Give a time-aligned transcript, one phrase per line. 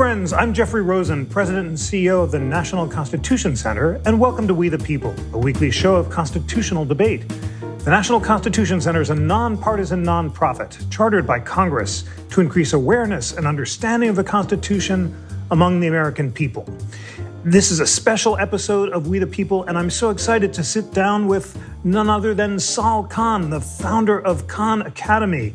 [0.00, 0.32] friends.
[0.32, 4.70] I'm Jeffrey Rosen, President and CEO of the National Constitution Center, and welcome to We
[4.70, 7.28] the People, a weekly show of constitutional debate.
[7.80, 13.46] The National Constitution Center is a nonpartisan nonprofit chartered by Congress to increase awareness and
[13.46, 15.14] understanding of the Constitution
[15.50, 16.66] among the American people.
[17.44, 20.94] This is a special episode of We the People, and I'm so excited to sit
[20.94, 25.54] down with none other than Sal Khan, the founder of Khan Academy.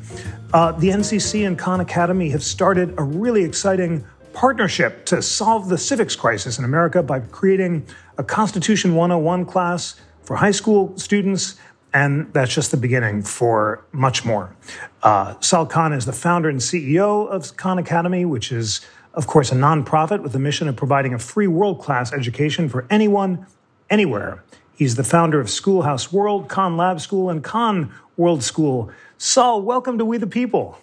[0.54, 5.77] Uh, the NCC and Khan Academy have started a really exciting partnership to solve the
[5.77, 11.55] civics crisis in America by creating a Constitution 101 class for high school students.
[11.94, 14.53] And that's just the beginning for much more.
[15.02, 19.53] Uh, Sal Khan is the founder and CEO of Khan Academy, which is, of course,
[19.53, 23.45] a nonprofit with the mission of providing a free world class education for anyone,
[23.89, 24.44] anywhere.
[24.75, 28.91] He's the founder of Schoolhouse World, Khan Lab School, and Khan World School.
[29.17, 30.81] Sal, welcome to We the People.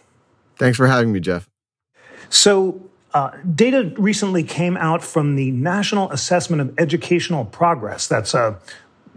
[0.57, 1.47] Thanks for having me, Jeff.
[2.31, 8.07] So, uh, data recently came out from the National Assessment of Educational Progress.
[8.07, 8.59] That's a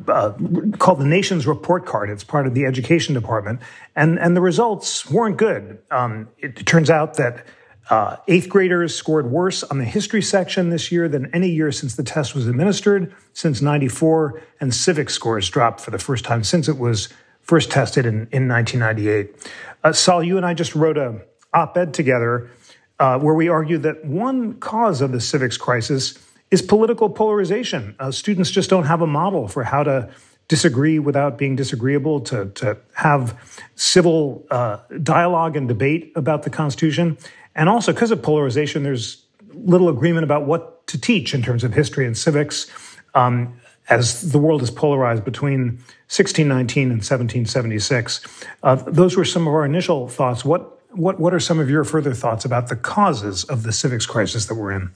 [0.08, 0.34] uh,
[0.78, 2.10] called the Nation's Report Card.
[2.10, 3.62] It's part of the Education Department,
[3.96, 5.80] and and the results weren't good.
[5.90, 7.46] Um, it turns out that
[7.90, 11.96] uh, eighth graders scored worse on the history section this year than any year since
[11.96, 16.68] the test was administered since '94, and civics scores dropped for the first time since
[16.68, 17.08] it was
[17.42, 19.50] first tested in in 1998.
[19.86, 21.22] Uh, Sal, you and I just wrote a
[21.54, 22.50] op-ed together
[23.00, 26.18] uh, where we argue that one cause of the civics crisis
[26.52, 27.96] is political polarization.
[28.00, 30.10] Uh, students just don't have a model for how to
[30.48, 37.18] disagree without being disagreeable, to, to have civil uh, dialogue and debate about the Constitution.
[37.56, 41.74] And also, because of polarization, there's little agreement about what to teach in terms of
[41.74, 42.70] history and civics.
[43.16, 45.78] Um, as the world is polarized between
[46.10, 48.22] 1619 and 1776.
[48.64, 50.44] Uh, those were some of our initial thoughts.
[50.44, 54.06] What what what are some of your further thoughts about the causes of the civics
[54.06, 54.94] crisis that we're in?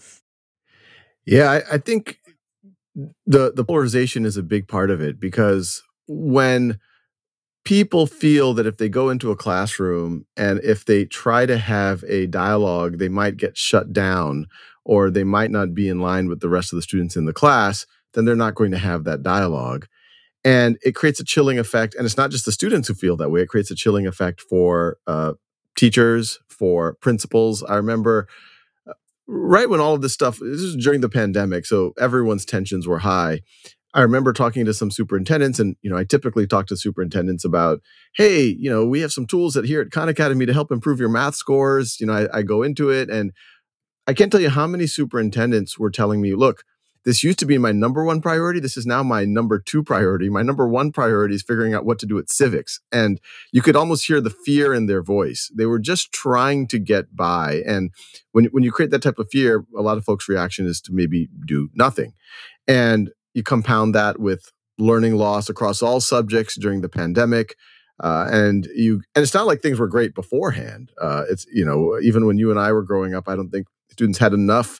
[1.25, 2.19] Yeah, I, I think
[3.25, 6.80] the the polarization is a big part of it because when
[7.65, 12.04] people feel that if they go into a classroom and if they try to have
[12.08, 14.48] a dialogue, they might get shut down
[14.86, 17.33] or they might not be in line with the rest of the students in the
[17.33, 19.86] class, then they're not going to have that dialogue.
[20.43, 21.93] And it creates a chilling effect.
[21.95, 24.42] And it's not just the students who feel that way, it creates a chilling effect
[24.42, 25.33] for uh,
[25.76, 27.64] teachers, for principals.
[27.64, 28.28] I remember
[28.88, 28.94] uh,
[29.28, 33.00] right when all of this stuff, this is during the pandemic, so everyone's tensions were
[33.00, 33.42] high.
[33.96, 37.82] I remember talking to some superintendents, and you know, I typically talk to superintendents about,
[38.16, 41.00] hey, you know, we have some tools that here at Khan Academy to help improve
[41.00, 42.00] your math scores.
[42.00, 43.32] You know, I, I go into it, and
[44.06, 46.64] I can't tell you how many superintendents were telling me, look,
[47.05, 48.60] this used to be my number one priority.
[48.60, 50.30] This is now my number two priority.
[50.30, 52.80] My number one priority is figuring out what to do with civics.
[52.92, 53.21] And
[53.52, 55.52] you could almost hear the fear in their voice.
[55.55, 57.61] They were just trying to get by.
[57.65, 57.92] And
[58.32, 60.93] when, when you create that type of fear, a lot of folks' reaction is to
[60.93, 62.14] maybe do nothing.
[62.67, 67.55] And you compound that with learning loss across all subjects during the pandemic.
[68.02, 70.89] Uh, and you and it's not like things were great beforehand.
[71.02, 73.67] Uh, it's you know even when you and I were growing up, I don't think
[73.92, 74.80] students had enough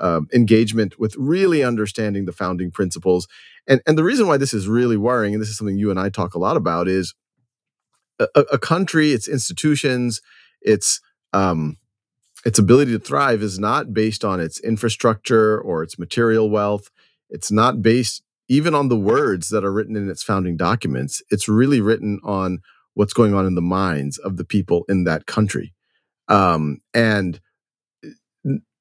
[0.00, 3.28] um, engagement with really understanding the founding principles.
[3.66, 6.00] And, and the reason why this is really worrying, and this is something you and
[6.00, 7.14] I talk a lot about, is
[8.18, 10.20] a, a country, its institutions,
[10.60, 11.00] its
[11.32, 11.78] um,
[12.44, 16.90] its ability to thrive is not based on its infrastructure or its material wealth.
[17.30, 21.22] It's not based even on the words that are written in its founding documents.
[21.30, 22.58] It's really written on
[22.92, 25.72] what's going on in the minds of the people in that country.
[26.28, 27.40] Um, and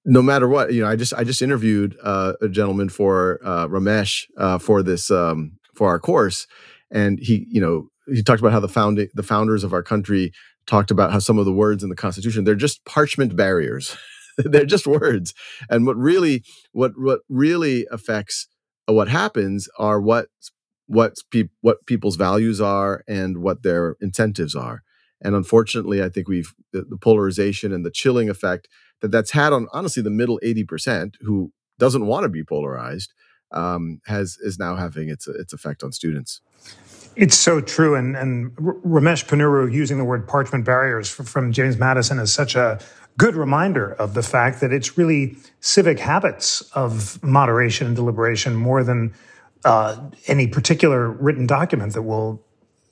[0.06, 3.68] no matter what, you know, I just I just interviewed uh, a gentleman for uh,
[3.68, 6.46] Ramesh uh, for this um, for our course,
[6.92, 10.32] and he, you know, he talked about how the founding the founders of our country
[10.66, 13.96] talked about how some of the words in the Constitution they're just parchment barriers,
[14.38, 15.34] they're just words,
[15.70, 16.44] and what really
[16.74, 18.48] what what really affects
[18.88, 20.28] what happens are what
[20.88, 24.82] what pe- what people's values are and what their incentives are.
[25.22, 28.68] And unfortunately, I think we've the, the polarization and the chilling effect
[29.04, 33.14] that that's had on honestly the middle 80% who doesn't want to be polarized
[33.52, 36.42] um, has is now having its its effect on students.
[37.16, 42.18] It's so true, and and Ramesh Ponnuru using the word parchment barriers from James Madison
[42.18, 42.80] is such a
[43.18, 48.84] good reminder of the fact that it's really civic habits of moderation and deliberation more
[48.84, 49.14] than
[49.66, 52.42] uh, any particular written document that will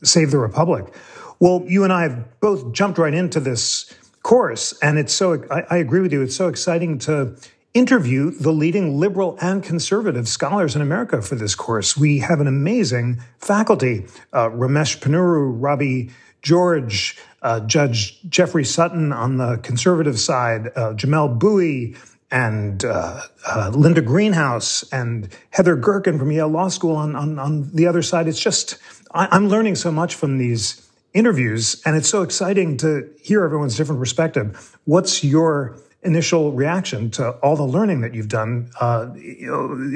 [0.03, 0.93] save the republic.
[1.39, 3.91] Well, you and I have both jumped right into this
[4.23, 4.73] course.
[4.81, 7.35] And it's so, I, I, agree with you, it's so exciting to
[7.73, 11.95] interview the leading liberal and conservative scholars in America for this course.
[11.97, 19.37] We have an amazing faculty uh, Ramesh Ponnuru, Robbie George, uh, Judge Jeffrey Sutton on
[19.37, 21.95] the conservative side, uh, Jamelle Bouie,
[22.31, 27.69] and uh, uh, Linda Greenhouse and Heather Gerken from Yale Law School on, on, on
[27.73, 28.27] the other side.
[28.27, 28.77] It's just,
[29.13, 33.75] I, I'm learning so much from these interviews, and it's so exciting to hear everyone's
[33.75, 34.77] different perspective.
[34.85, 39.09] What's your initial reaction to all the learning that you've done uh,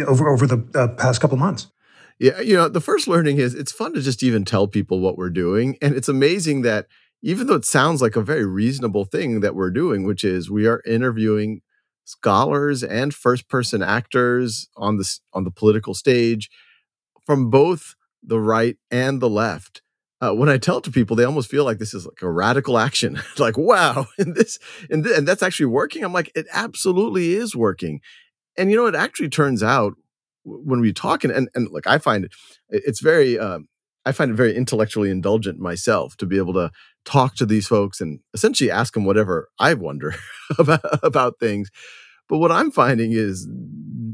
[0.05, 1.67] over over the uh, past couple months?
[2.19, 5.17] Yeah, you know, the first learning is it's fun to just even tell people what
[5.17, 6.87] we're doing, and it's amazing that
[7.21, 10.67] even though it sounds like a very reasonable thing that we're doing, which is we
[10.67, 11.61] are interviewing
[12.05, 16.49] scholars and first person actors on the on the political stage
[17.25, 19.81] from both the right and the left
[20.21, 22.31] uh, when I tell it to people, they almost feel like this is like a
[22.31, 23.21] radical action.
[23.37, 24.57] like, wow, and this
[24.89, 26.03] and th- and that's actually working.
[26.03, 27.99] I'm like, it absolutely is working.
[28.57, 29.93] And you know, it actually turns out
[30.43, 32.33] when we talk and and, and like I find it,
[32.69, 33.37] it's very.
[33.37, 33.67] Um,
[34.07, 36.69] I find it very intellectually indulgent myself to be able to
[37.05, 40.13] talk to these folks and essentially ask them whatever I wonder
[40.59, 41.69] about about things.
[42.29, 43.47] But what I'm finding is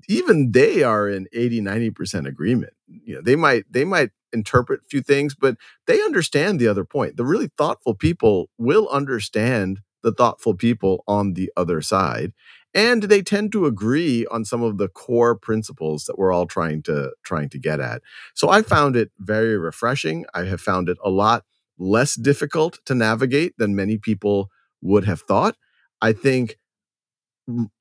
[0.07, 2.73] even they are in 80, 90% agreement.
[2.87, 5.57] You know, they might they might interpret a few things, but
[5.87, 7.17] they understand the other point.
[7.17, 12.33] The really thoughtful people will understand the thoughtful people on the other side.
[12.73, 16.81] And they tend to agree on some of the core principles that we're all trying
[16.83, 18.01] to trying to get at.
[18.33, 20.25] So I found it very refreshing.
[20.33, 21.43] I have found it a lot
[21.77, 24.49] less difficult to navigate than many people
[24.81, 25.55] would have thought.
[26.01, 26.57] I think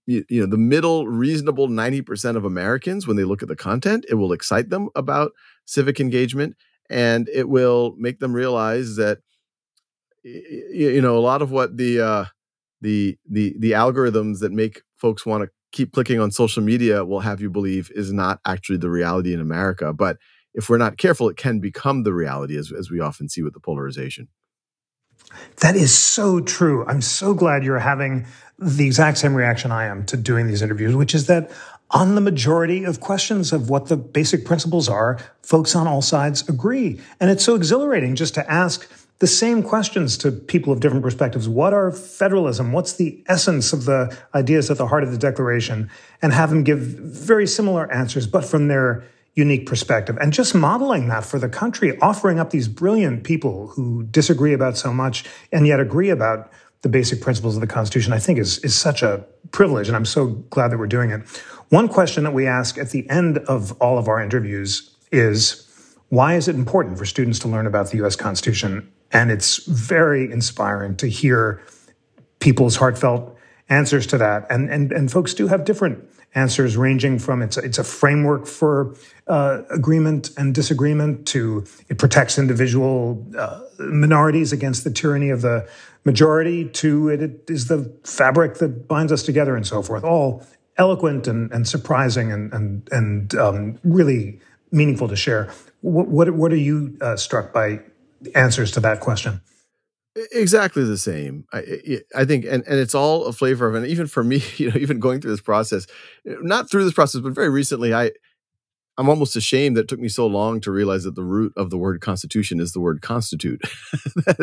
[0.07, 4.15] you, know the middle reasonable 90% of americans when they look at the content it
[4.15, 5.33] will excite them about
[5.65, 6.57] civic engagement
[6.89, 9.19] and it will make them realize that
[10.23, 12.25] you know a lot of what the uh,
[12.81, 17.21] the the the algorithms that make folks want to keep clicking on social media will
[17.21, 20.17] have you believe is not actually the reality in america but
[20.53, 23.55] if we're not careful it can become the reality as, as we often see with
[23.55, 24.29] the polarization
[25.59, 26.85] that is so true.
[26.87, 28.27] I'm so glad you're having
[28.61, 31.51] the exact same reaction I am to doing these interviews, which is that
[31.91, 36.49] on the majority of questions of what the basic principles are, folks on all sides
[36.49, 37.01] agree.
[37.19, 41.49] And it's so exhilarating just to ask the same questions to people of different perspectives.
[41.49, 42.73] What are federalism?
[42.73, 45.91] What's the essence of the ideas at the heart of the Declaration?
[46.23, 49.05] And have them give very similar answers, but from their
[49.35, 54.03] unique perspective and just modeling that for the country, offering up these brilliant people who
[54.05, 56.51] disagree about so much and yet agree about
[56.83, 59.89] the basic principles of the Constitution, I think is, is such a privilege.
[59.89, 61.27] And I'm so glad that we're doing it.
[61.69, 65.67] One question that we ask at the end of all of our interviews is
[66.09, 68.91] why is it important for students to learn about the US Constitution?
[69.13, 71.63] And it's very inspiring to hear
[72.41, 73.37] people's heartfelt
[73.69, 74.47] answers to that.
[74.51, 78.47] And, and, and folks do have different answers ranging from it's a, it's a framework
[78.47, 78.95] for
[79.27, 85.69] uh, agreement and disagreement to it protects individual uh, minorities against the tyranny of the
[86.05, 90.05] majority to it, it is the fabric that binds us together and so forth.
[90.05, 90.45] All
[90.77, 94.41] eloquent and, and surprising and and, and um, really
[94.73, 95.51] meaningful to share.
[95.83, 97.81] What what, what are you uh, struck by
[98.35, 99.41] answers to that question?
[100.33, 101.63] exactly the same i
[102.17, 104.77] i think and and it's all a flavor of and even for me you know
[104.77, 105.87] even going through this process
[106.25, 108.11] not through this process but very recently i
[109.01, 111.71] i'm almost ashamed that it took me so long to realize that the root of
[111.71, 113.63] the word constitution is the word constitute.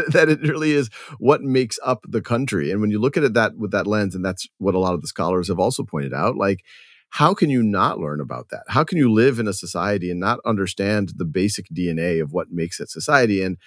[0.10, 0.90] That, it really is
[1.20, 2.72] what makes up the country.
[2.72, 4.96] And when you look at it that with that lens and that's what a lot
[4.96, 6.64] of the scholars have also pointed out like
[7.10, 8.64] how can you not learn about that?
[8.68, 12.52] How can you live in a society and not understand the basic dna of what
[12.52, 13.42] makes it society?
[13.44, 13.58] And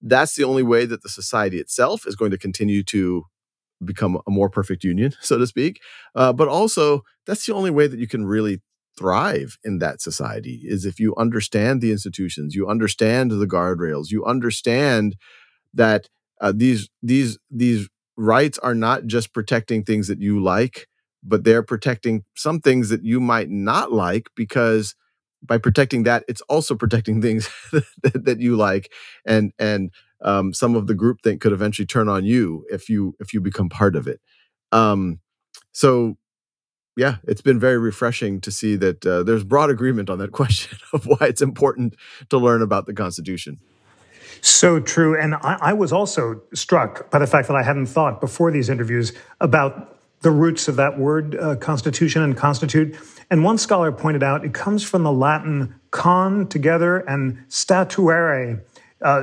[0.00, 3.24] that's the only way that the society itself is going to continue to
[3.84, 5.80] become a more perfect union, so to speak.
[6.14, 8.60] Uh, but also, that's the only way that you can really
[8.98, 14.24] thrive in that society is if you understand the institutions, you understand the guardrails, you
[14.24, 15.16] understand
[15.74, 16.08] that
[16.40, 20.88] uh, these these these rights are not just protecting things that you like,
[21.22, 24.94] but they're protecting some things that you might not like because
[25.42, 28.92] by protecting that, it's also protecting things that, that, you like,
[29.24, 29.90] and and
[30.22, 33.40] um, some of the group think could eventually turn on you if you if you
[33.40, 34.20] become part of it.
[34.72, 35.20] Um,
[35.72, 36.16] so,
[36.98, 40.76] yeah, it's been very refreshing to see that uh, there's broad agreement on that question
[40.92, 41.94] of why it's important
[42.28, 43.60] to learn about the Constitution.
[44.40, 48.20] So true, and I, I was also struck by the fact that I hadn't thought
[48.20, 52.96] before these interviews about the roots of that word, uh, constitution and constitute.
[53.30, 58.60] And one scholar pointed out it comes from the Latin con, together, and statuere,
[59.02, 59.22] uh,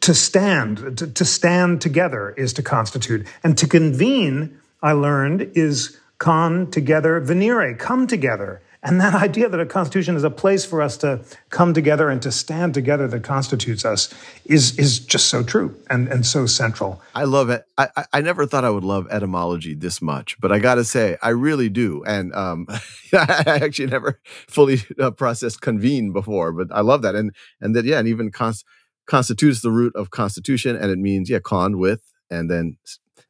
[0.00, 0.98] to stand.
[0.98, 3.26] To, to stand together is to constitute.
[3.44, 8.62] And to convene, I learned, is con, together, venire, come together.
[8.84, 12.22] And that idea that a constitution is a place for us to come together and
[12.22, 14.14] to stand together that constitutes us
[14.44, 17.02] is, is just so true and, and so central.
[17.12, 17.64] I love it.
[17.76, 21.16] I, I never thought I would love etymology this much, but I got to say,
[21.22, 22.04] I really do.
[22.04, 22.66] And um,
[23.12, 27.16] I actually never fully uh, processed convene before, but I love that.
[27.16, 28.64] And, and that, yeah, and even cons-
[29.06, 32.76] constitutes the root of constitution, and it means, yeah, con with, and then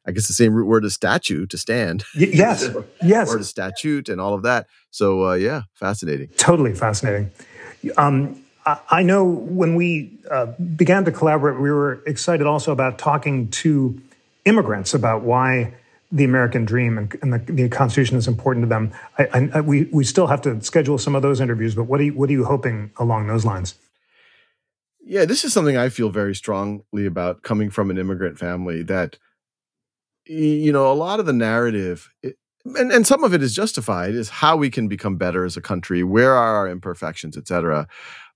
[0.05, 2.03] I guess the same root word as statue to stand.
[2.17, 2.69] Y- yes,
[3.03, 4.67] yes, or to statute and all of that.
[4.91, 6.29] So uh, yeah, fascinating.
[6.37, 7.31] Totally fascinating.
[7.97, 12.97] Um, I, I know when we uh, began to collaborate, we were excited also about
[12.97, 13.99] talking to
[14.45, 15.73] immigrants about why
[16.11, 18.91] the American dream and, and the, the, Constitution is important to them.
[19.17, 22.03] I, I, we we still have to schedule some of those interviews, but what are
[22.03, 23.75] you, what are you hoping along those lines?
[25.05, 29.17] Yeah, this is something I feel very strongly about coming from an immigrant family that
[30.25, 32.09] you know, a lot of the narrative,
[32.65, 35.61] and, and some of it is justified, is how we can become better as a
[35.61, 37.87] country, where are our imperfections, et cetera.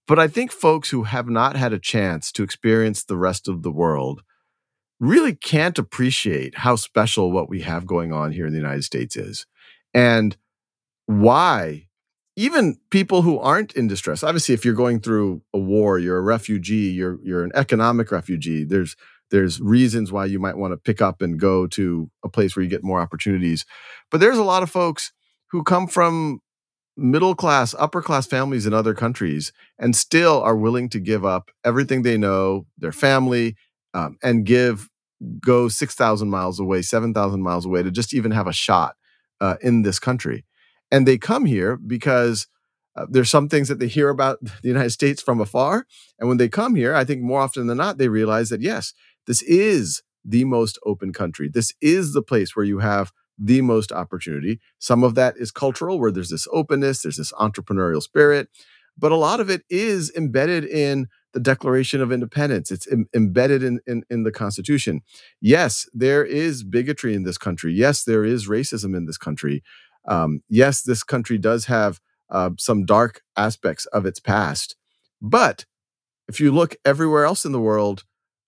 [0.08, 3.62] But I think folks who have not had a chance to experience the rest of
[3.62, 4.24] the world
[5.00, 9.16] really can't appreciate how special what we have going on here in the United States
[9.16, 9.46] is.
[9.94, 10.36] And
[11.06, 11.88] why
[12.36, 16.22] even people who aren't in distress obviously if you're going through a war you're a
[16.22, 18.96] refugee you're you're an economic refugee there's
[19.32, 22.64] there's reasons why you might want to pick up and go to a place where
[22.64, 23.66] you get more opportunities.
[24.12, 25.12] But there's a lot of folks
[25.52, 26.40] who come from
[26.96, 31.52] middle class, upper class families in other countries and still are willing to give up
[31.64, 33.56] everything they know, their family,
[33.94, 34.90] um, and give,
[35.40, 38.96] go 6,000 miles away, 7,000 miles away to just even have a shot
[39.40, 40.44] uh, in this country.
[40.92, 42.48] And they come here because
[42.96, 45.86] uh, there's some things that they hear about the United States from afar.
[46.20, 48.94] And when they come here, I think more often than not, they realize that yes,
[49.28, 51.50] this is the most open country.
[51.50, 54.60] This is the place where you have the most opportunity.
[54.80, 58.50] Some of that is cultural, where there's this openness, there's this entrepreneurial spirit,
[58.98, 62.72] but a lot of it is embedded in the Declaration of Independence.
[62.72, 65.02] It's Im- embedded in, in, in the Constitution.
[65.40, 67.74] Yes, there is bigotry in this country.
[67.74, 69.64] Yes, there is racism in this country.
[70.08, 74.76] Um, yes, this country does have uh, some dark aspects of its past.
[75.22, 75.66] But
[76.28, 78.04] if you look everywhere else in the world,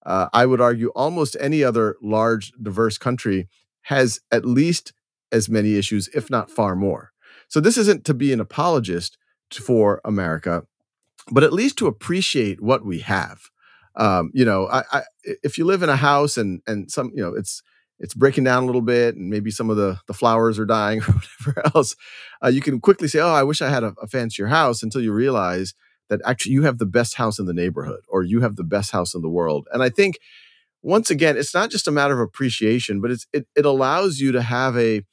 [0.06, 3.48] uh, I would argue almost any other large, diverse country
[3.84, 4.94] has at least
[5.32, 7.12] as many issues, if not far more.
[7.48, 9.18] So this isn't to be an apologist
[9.51, 10.63] for America,
[11.32, 13.41] but at least to appreciate what we have.
[13.96, 15.01] Um, you know, I, I,
[15.44, 17.62] if you live in a house and and some, you know, it's
[18.00, 21.01] it's breaking down a little bit, and maybe some of the the flowers are dying
[21.08, 21.96] or whatever else,
[22.44, 25.01] uh, you can quickly say, "Oh, I wish I had a, a fancier house," until
[25.01, 25.74] you realize
[26.10, 28.92] that actually you have the best house in the neighborhood or you have the best
[28.92, 29.68] house in the world.
[29.72, 30.20] And I think
[30.82, 34.32] once again, it's not just a matter of appreciation, but it's it, it allows you
[34.32, 35.04] to have a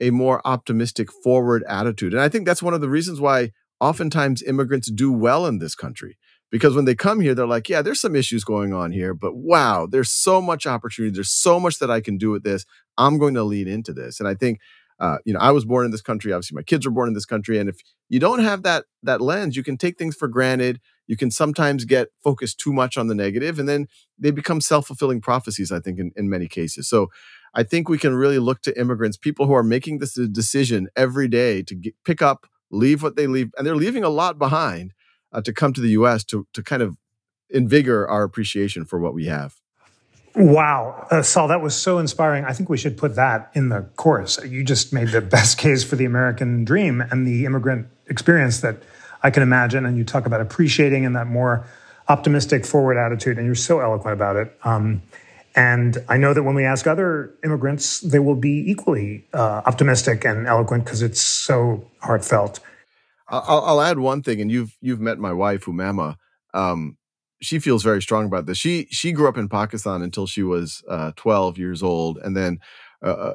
[0.00, 2.12] a more optimistic forward attitude.
[2.12, 5.74] And I think that's one of the reasons why oftentimes immigrants do well in this
[5.74, 6.18] country.
[6.50, 9.34] Because when they come here, they're like, yeah, there's some issues going on here, but
[9.34, 11.14] wow, there's so much opportunity.
[11.14, 12.66] There's so much that I can do with this.
[12.98, 14.20] I'm going to lean into this.
[14.20, 14.58] And I think
[15.02, 16.32] uh, you know, I was born in this country.
[16.32, 19.20] Obviously, my kids were born in this country, and if you don't have that that
[19.20, 20.80] lens, you can take things for granted.
[21.08, 24.86] You can sometimes get focused too much on the negative, and then they become self
[24.86, 25.72] fulfilling prophecies.
[25.72, 26.88] I think in, in many cases.
[26.88, 27.08] So,
[27.52, 31.26] I think we can really look to immigrants, people who are making this decision every
[31.26, 34.92] day to get, pick up, leave what they leave, and they're leaving a lot behind
[35.32, 36.22] uh, to come to the U.S.
[36.26, 36.96] to to kind of
[37.52, 39.61] invigor our appreciation for what we have.
[40.34, 42.44] Wow, uh, Sal, that was so inspiring.
[42.44, 44.42] I think we should put that in the course.
[44.44, 48.76] You just made the best case for the American dream and the immigrant experience that
[49.22, 49.84] I can imagine.
[49.84, 51.66] And you talk about appreciating and that more
[52.08, 54.56] optimistic, forward attitude, and you're so eloquent about it.
[54.64, 55.02] Um,
[55.54, 60.24] and I know that when we ask other immigrants, they will be equally uh, optimistic
[60.24, 62.60] and eloquent because it's so heartfelt.
[63.28, 66.16] I'll, I'll, add one thing, and you've you've met my wife, Umaima.
[66.54, 66.96] Um,
[67.42, 68.56] she feels very strong about this.
[68.56, 72.58] She she grew up in Pakistan until she was uh, 12 years old, and then
[73.04, 73.34] uh, uh,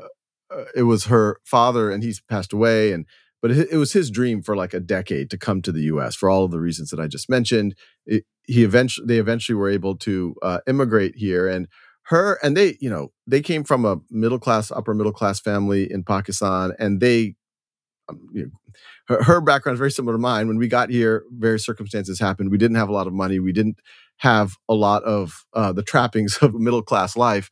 [0.49, 2.93] uh it was her father, and he's passed away.
[2.93, 3.05] And
[3.41, 6.15] but it, it, was his dream for like a decade to come to the U.S.
[6.15, 7.75] for all of the reasons that I just mentioned.
[8.05, 11.67] It, he eventually they eventually were able to uh, immigrate here, and
[12.03, 15.91] her and they you know they came from a middle class, upper middle class family
[15.91, 17.35] in Pakistan, and they
[18.33, 18.51] you know,
[19.07, 20.47] her, her background is very similar to mine.
[20.47, 22.51] When we got here, various circumstances happened.
[22.51, 23.39] We didn't have a lot of money.
[23.39, 23.79] We didn't
[24.17, 27.49] have a lot of uh, the trappings of middle class life.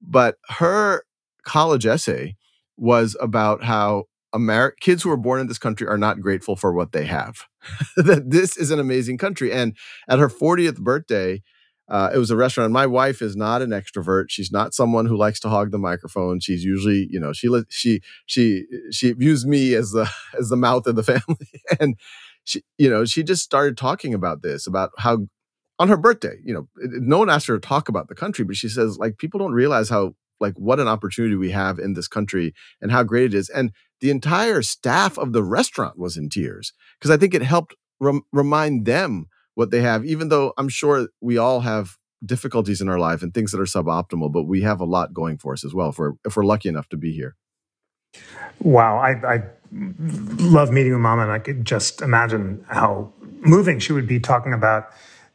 [0.00, 1.02] But her
[1.44, 2.36] college essay
[2.76, 6.72] was about how Ameri- kids who are born in this country are not grateful for
[6.72, 7.46] what they have.
[7.96, 9.50] that this is an amazing country.
[9.52, 9.76] And
[10.08, 11.42] at her 40th birthday,
[11.88, 12.70] Uh, it was a restaurant.
[12.70, 14.26] My wife is not an extrovert.
[14.28, 16.40] She's not someone who likes to hog the microphone.
[16.40, 20.86] She's usually, you know, she she she she views me as the as the mouth
[20.86, 21.96] of the family, and
[22.44, 25.26] she, you know, she just started talking about this about how
[25.78, 28.56] on her birthday, you know, no one asked her to talk about the country, but
[28.56, 32.08] she says like people don't realize how like what an opportunity we have in this
[32.08, 33.48] country and how great it is.
[33.48, 37.74] And the entire staff of the restaurant was in tears because I think it helped
[38.00, 39.26] rem- remind them
[39.58, 43.34] what they have, even though I'm sure we all have difficulties in our life and
[43.34, 45.98] things that are suboptimal, but we have a lot going for us as well if
[45.98, 47.34] we're, if we're lucky enough to be here.
[48.60, 48.98] Wow.
[48.98, 54.20] I, I love meeting Umaima and I could just imagine how moving she would be
[54.20, 54.90] talking about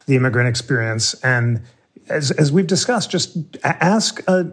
[0.06, 1.12] the immigrant experience.
[1.22, 1.60] And
[2.08, 4.50] as, as we've discussed, just ask a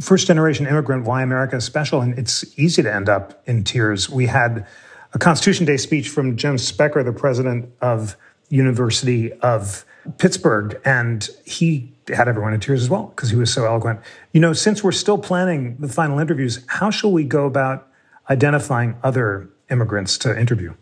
[0.00, 2.00] first generation immigrant why America is special.
[2.00, 4.10] And it's easy to end up in tears.
[4.10, 4.66] We had
[5.12, 8.16] a Constitution Day speech from Jim Specker, the president of
[8.50, 9.84] University of
[10.18, 14.00] Pittsburgh, and he had everyone in tears as well because he was so eloquent.
[14.32, 17.88] You know, since we're still planning the final interviews, how shall we go about
[18.30, 20.74] identifying other immigrants to interview?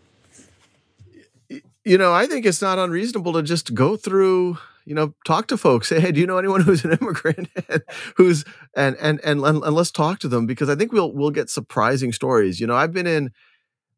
[1.83, 4.57] You know, I think it's not unreasonable to just go through
[4.87, 5.89] you know, talk to folks.
[5.89, 7.49] Say, hey, do you know anyone who's an immigrant
[8.15, 11.49] who's and, and and and let's talk to them because I think we'll we'll get
[11.49, 12.61] surprising stories.
[12.61, 13.31] You know, I've been in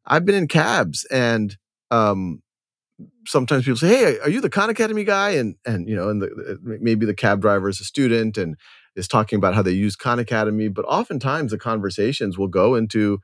[0.04, 1.56] I've been in cabs and
[1.92, 2.42] um
[3.26, 6.22] sometimes people say, "Hey, are you the Khan Academy guy?" And and you know, and
[6.22, 8.56] the, maybe the cab driver is a student and
[8.96, 10.68] is talking about how they use Khan Academy.
[10.68, 13.20] But oftentimes the conversations will go into,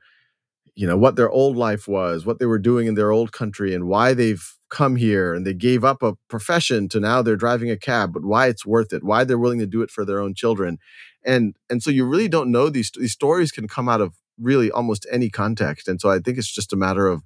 [0.75, 3.73] you know, what their old life was, what they were doing in their old country,
[3.73, 7.71] and why they've come here and they gave up a profession to now they're driving
[7.71, 10.19] a cab but why it's worth it why they're willing to do it for their
[10.19, 10.77] own children
[11.23, 14.69] and and so you really don't know these these stories can come out of really
[14.69, 17.23] almost any context and so i think it's just a matter of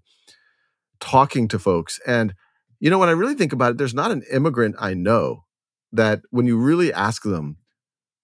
[1.01, 2.33] talking to folks and
[2.79, 5.43] you know when i really think about it there's not an immigrant i know
[5.91, 7.57] that when you really ask them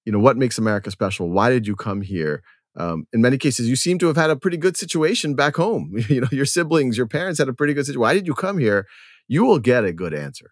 [0.05, 2.41] you know what makes america special why did you come here
[2.77, 5.95] um, in many cases, you seem to have had a pretty good situation back home.
[6.09, 8.01] you know, your siblings, your parents had a pretty good situation.
[8.01, 8.85] Why did you come here?
[9.27, 10.51] You will get a good answer.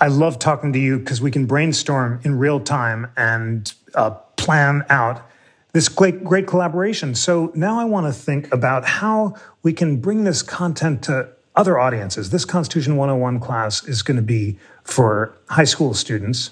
[0.00, 4.84] I love talking to you because we can brainstorm in real time and uh, plan
[4.88, 5.29] out
[5.72, 7.14] this great, great collaboration.
[7.14, 11.78] So now I want to think about how we can bring this content to other
[11.78, 12.30] audiences.
[12.30, 16.50] This Constitution 101 class is going to be for high school students.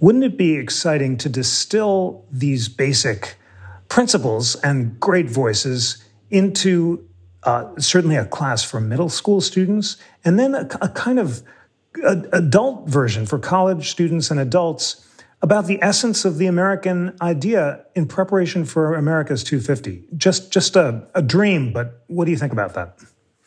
[0.00, 3.36] Wouldn't it be exciting to distill these basic
[3.88, 7.06] principles and great voices into
[7.42, 11.42] uh, certainly a class for middle school students, and then a, a kind of
[12.04, 15.06] a, adult version for college students and adults
[15.42, 20.04] about the essence of the American idea in preparation for America's 250.
[20.16, 22.98] Just just a, a dream, but what do you think about that?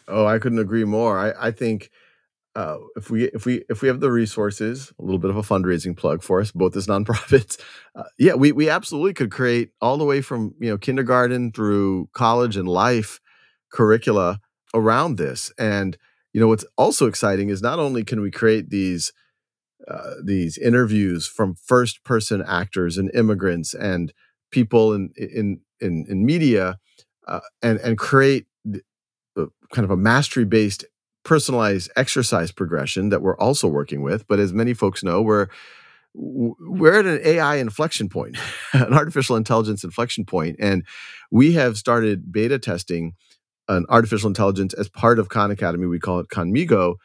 [0.08, 1.18] Oh, I couldn't agree more.
[1.18, 1.90] I, I think
[2.56, 5.42] uh, if we if we if we have the resources, a little bit of a
[5.42, 7.60] fundraising plug for us, both as nonprofits,
[7.96, 12.10] uh, yeah, we we absolutely could create all the way from you know kindergarten through
[12.14, 13.20] college and life
[13.72, 14.40] curricula
[14.74, 15.52] around this.
[15.58, 15.98] And
[16.32, 19.14] you know what's also exciting is not only can we create these
[19.88, 24.14] uh, these interviews from first person actors and immigrants and
[24.52, 26.78] people in in in, in media,
[27.28, 28.46] uh, and and create
[29.36, 30.86] kind of a mastery based
[31.24, 34.28] personalized exercise progression that we're also working with.
[34.28, 35.48] But as many folks know, we're
[36.14, 38.38] we're at an AI inflection point,
[38.74, 40.86] an artificial intelligence inflection point, and
[41.32, 43.14] we have started beta testing
[43.70, 45.88] an artificial intelligence as part of Khan Academy.
[45.88, 46.96] We call it Khanmigo,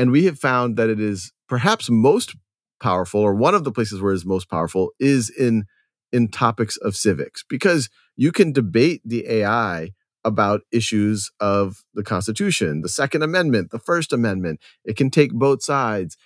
[0.00, 2.34] and we have found that it is perhaps most
[2.80, 5.66] powerful, or one of the places where it's most powerful, is in
[6.10, 9.90] in topics of civics because you can debate the AI
[10.24, 14.58] about issues of the Constitution, the Second Amendment, the First Amendment.
[14.86, 16.16] It can take both sides.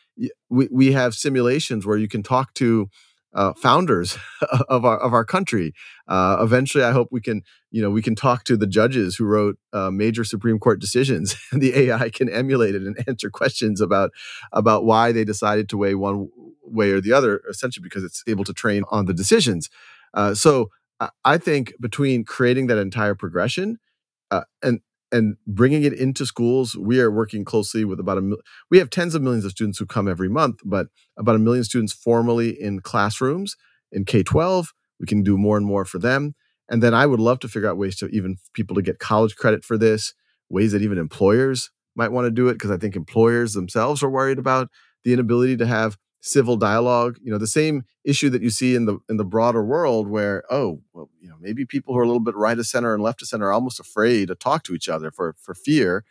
[0.49, 2.89] We, we have simulations where you can talk to
[3.35, 4.17] uh, founders
[4.69, 5.73] of our of our country.
[6.09, 9.25] Uh, eventually, I hope we can you know we can talk to the judges who
[9.25, 13.81] wrote uh, major Supreme Court decisions, and the AI can emulate it and answer questions
[13.81, 14.11] about
[14.53, 16.29] about why they decided to weigh one
[16.63, 19.69] way or the other, essentially because it's able to train on the decisions.
[20.15, 20.71] Uh, so
[21.25, 23.79] I think between creating that entire progression
[24.31, 24.81] uh, and
[25.15, 28.37] and bringing it into schools, we are working closely with about a
[28.71, 31.65] we have tens of millions of students who come every month, but about a million
[31.65, 33.55] students formally in classrooms
[33.93, 34.73] in K twelve.
[34.99, 36.35] We can do more and more for them,
[36.69, 39.37] and then I would love to figure out ways to even people to get college
[39.37, 40.15] credit for this,
[40.49, 44.11] ways that even employers might want to do it because I think employers themselves are
[44.11, 44.69] worried about
[45.05, 48.87] the inability to have civil dialogue you know the same issue that you see in
[48.87, 52.07] the in the broader world where oh well you know maybe people who are a
[52.07, 54.75] little bit right of center and left of center are almost afraid to talk to
[54.75, 56.05] each other for for fear.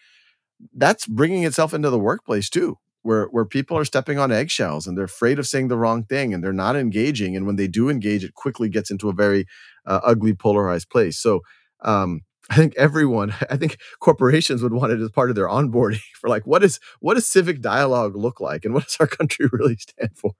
[0.76, 4.96] That's bringing itself into the workplace too where where people are stepping on eggshells and
[4.96, 7.36] they're afraid of saying the wrong thing and they're not engaging.
[7.36, 9.46] And when they do engage it quickly gets into a very
[9.88, 11.18] uh, ugly polarized place.
[11.18, 11.42] So
[11.82, 16.02] um, I think everyone, I think corporations would want it as part of their onboarding
[16.20, 19.48] for like, what is what does civic dialogue look like, and what does our country
[19.52, 20.34] really stand for?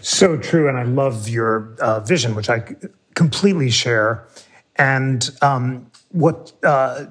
[0.00, 2.76] So true, and I love your uh, vision, which I
[3.14, 4.28] completely share.
[4.76, 7.06] And um, what uh,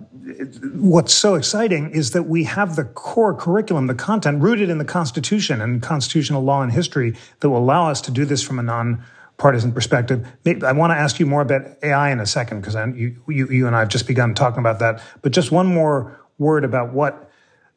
[0.74, 4.86] what's so exciting is that we have the core curriculum, the content rooted in the
[4.86, 8.64] Constitution and constitutional law and history that will allow us to do this from a
[8.64, 9.04] non
[9.38, 10.28] partisan perspective.
[10.64, 13.68] I want to ask you more about AI in a second because you, you, you
[13.68, 15.02] and I have just begun talking about that.
[15.22, 17.30] But just one more word about what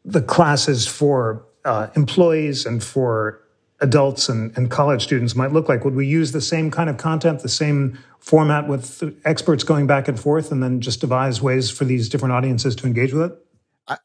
[0.05, 3.43] the classes for uh, employees and for
[3.81, 5.85] adults and, and college students might look like.
[5.85, 10.09] Would we use the same kind of content, the same format with experts going back
[10.09, 13.39] and forth, and then just devise ways for these different audiences to engage with it?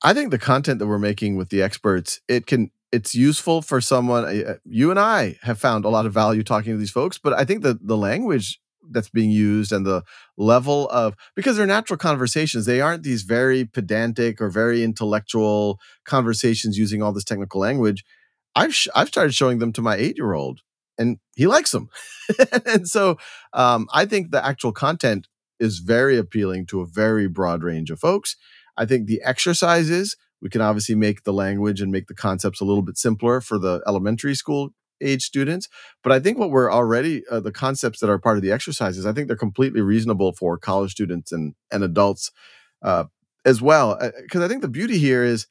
[0.02, 3.82] I think the content that we're making with the experts, it can it's useful for
[3.82, 4.24] someone.
[4.26, 7.34] Uh, you and I have found a lot of value talking to these folks, but
[7.34, 8.60] I think the the language
[8.92, 10.04] that's being used and the
[10.38, 16.78] level of because they're natural conversations they aren't these very pedantic or very intellectual conversations
[16.78, 18.04] using all this technical language
[18.56, 20.62] i've sh- i've started showing them to my 8 year old
[21.00, 21.90] and he likes them
[22.66, 23.18] and so
[23.54, 25.28] um, i think the actual content
[25.60, 28.36] is very appealing to a very broad range of folks
[28.78, 32.66] i think the exercises we can obviously make the language and make the concepts a
[32.66, 34.70] little bit simpler for the elementary school
[35.02, 35.68] age students.
[36.04, 39.06] But I think what we're already, uh, the concepts that are part of the exercises,
[39.06, 42.32] I think they're completely reasonable for college students and, and adults
[42.82, 43.06] uh,
[43.44, 43.98] as well.
[44.22, 45.48] Because uh, I think the beauty here is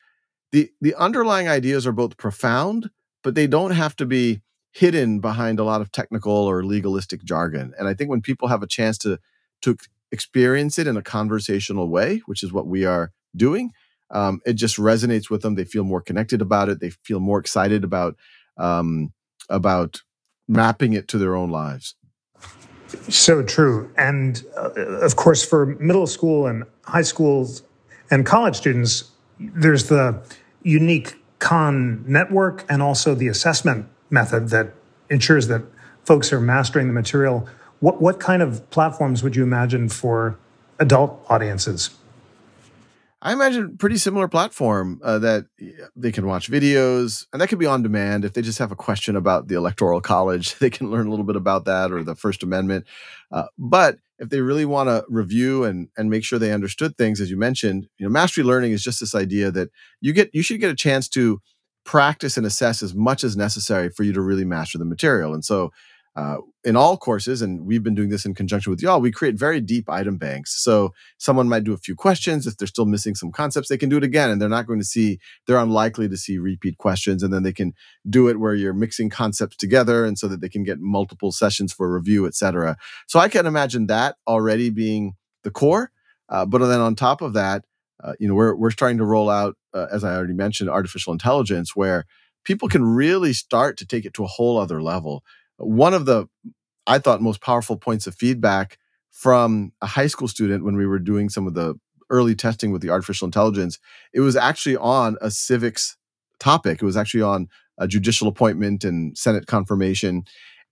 [0.53, 2.90] the, the underlying ideas are both profound,
[3.23, 4.40] but they don't have to be
[4.73, 7.73] hidden behind a lot of technical or legalistic jargon.
[7.79, 9.18] And I think when people have a chance to,
[9.62, 9.77] to
[10.11, 13.70] experience it in a conversational way, which is what we are doing,
[14.14, 15.57] um, it just resonates with them.
[15.57, 16.81] They feel more connected about it.
[16.81, 18.16] They feel more excited about
[18.57, 19.12] um,
[19.50, 20.00] about
[20.48, 21.96] mapping it to their own lives.
[23.09, 24.70] So true, and uh,
[25.03, 27.64] of course, for middle school and high schools
[28.11, 30.22] and college students, there's the
[30.62, 34.74] unique Khan network and also the assessment method that
[35.11, 35.62] ensures that
[36.05, 37.48] folks are mastering the material.
[37.81, 40.38] What what kind of platforms would you imagine for
[40.79, 41.90] adult audiences?
[43.25, 45.47] I imagine pretty similar platform uh, that
[45.97, 48.23] they can watch videos, and that could be on demand.
[48.23, 51.25] If they just have a question about the Electoral College, they can learn a little
[51.25, 52.87] bit about that or the First Amendment.
[53.33, 57.19] Uh, but if they really want to review and and make sure they understood things,
[57.19, 59.71] as you mentioned, you know, mastery learning is just this idea that
[60.03, 61.41] you get you should get a chance to
[61.87, 65.33] practice and assess as much as necessary for you to really master the material.
[65.33, 65.71] And so
[66.16, 69.35] uh, in all courses, and we've been doing this in conjunction with y'all, we create
[69.35, 70.62] very deep item banks.
[70.62, 72.46] So someone might do a few questions.
[72.46, 74.79] If they're still missing some concepts, they can do it again, and they're not going
[74.79, 77.22] to see, they're unlikely to see repeat questions.
[77.22, 77.74] And then they can
[78.09, 81.72] do it where you're mixing concepts together and so that they can get multiple sessions
[81.72, 82.77] for review, et cetera.
[83.09, 85.90] So I can imagine that already being the core.
[86.29, 87.64] Uh, but then on top of that,
[88.03, 91.12] uh, you know, we're, we're starting to roll out, uh, as I already mentioned, artificial
[91.12, 92.07] intelligence, where
[92.44, 95.22] people can really start to take it to a whole other level
[95.59, 96.27] one of the
[96.87, 98.79] I thought most powerful points of feedback
[99.11, 101.75] from a high school student when we were doing some of the
[102.11, 103.79] early testing with the artificial intelligence,
[104.12, 105.97] it was actually on a civics
[106.38, 106.83] topic.
[106.83, 110.25] It was actually on a judicial appointment and Senate confirmation.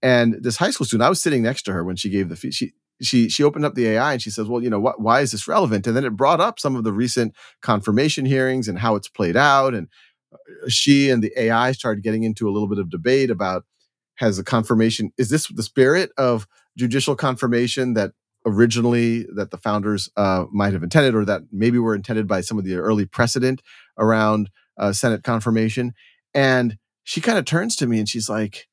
[0.02, 2.36] And this high school student, I was sitting next to her when she gave the
[2.36, 5.32] she she she opened up the AI and she says, "Well, you know, why is
[5.32, 8.96] this relevant?" And then it brought up some of the recent confirmation hearings and how
[8.96, 9.74] it's played out.
[9.74, 9.88] And
[10.32, 13.64] uh, she and the AI started getting into a little bit of debate about
[14.16, 15.12] has a confirmation.
[15.18, 16.46] Is this the spirit of
[16.76, 18.12] judicial confirmation that
[18.44, 22.58] originally that the founders uh, might have intended, or that maybe were intended by some
[22.58, 23.62] of the early precedent
[23.98, 25.94] around uh, Senate confirmation?
[26.34, 28.68] And she kind of turns to me and she's like,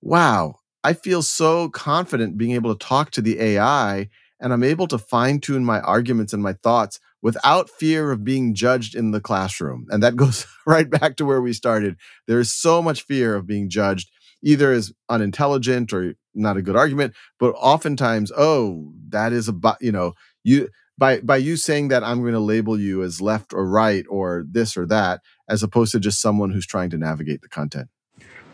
[0.00, 4.08] "Wow, I feel so confident being able to talk to the AI."
[4.40, 8.54] And I'm able to fine tune my arguments and my thoughts without fear of being
[8.54, 9.86] judged in the classroom.
[9.90, 11.96] And that goes right back to where we started.
[12.26, 14.10] There is so much fear of being judged
[14.42, 19.92] either as unintelligent or not a good argument, but oftentimes, oh, that is a you
[19.92, 23.66] know you by by you saying that I'm going to label you as left or
[23.66, 27.48] right or this or that, as opposed to just someone who's trying to navigate the
[27.48, 27.88] content.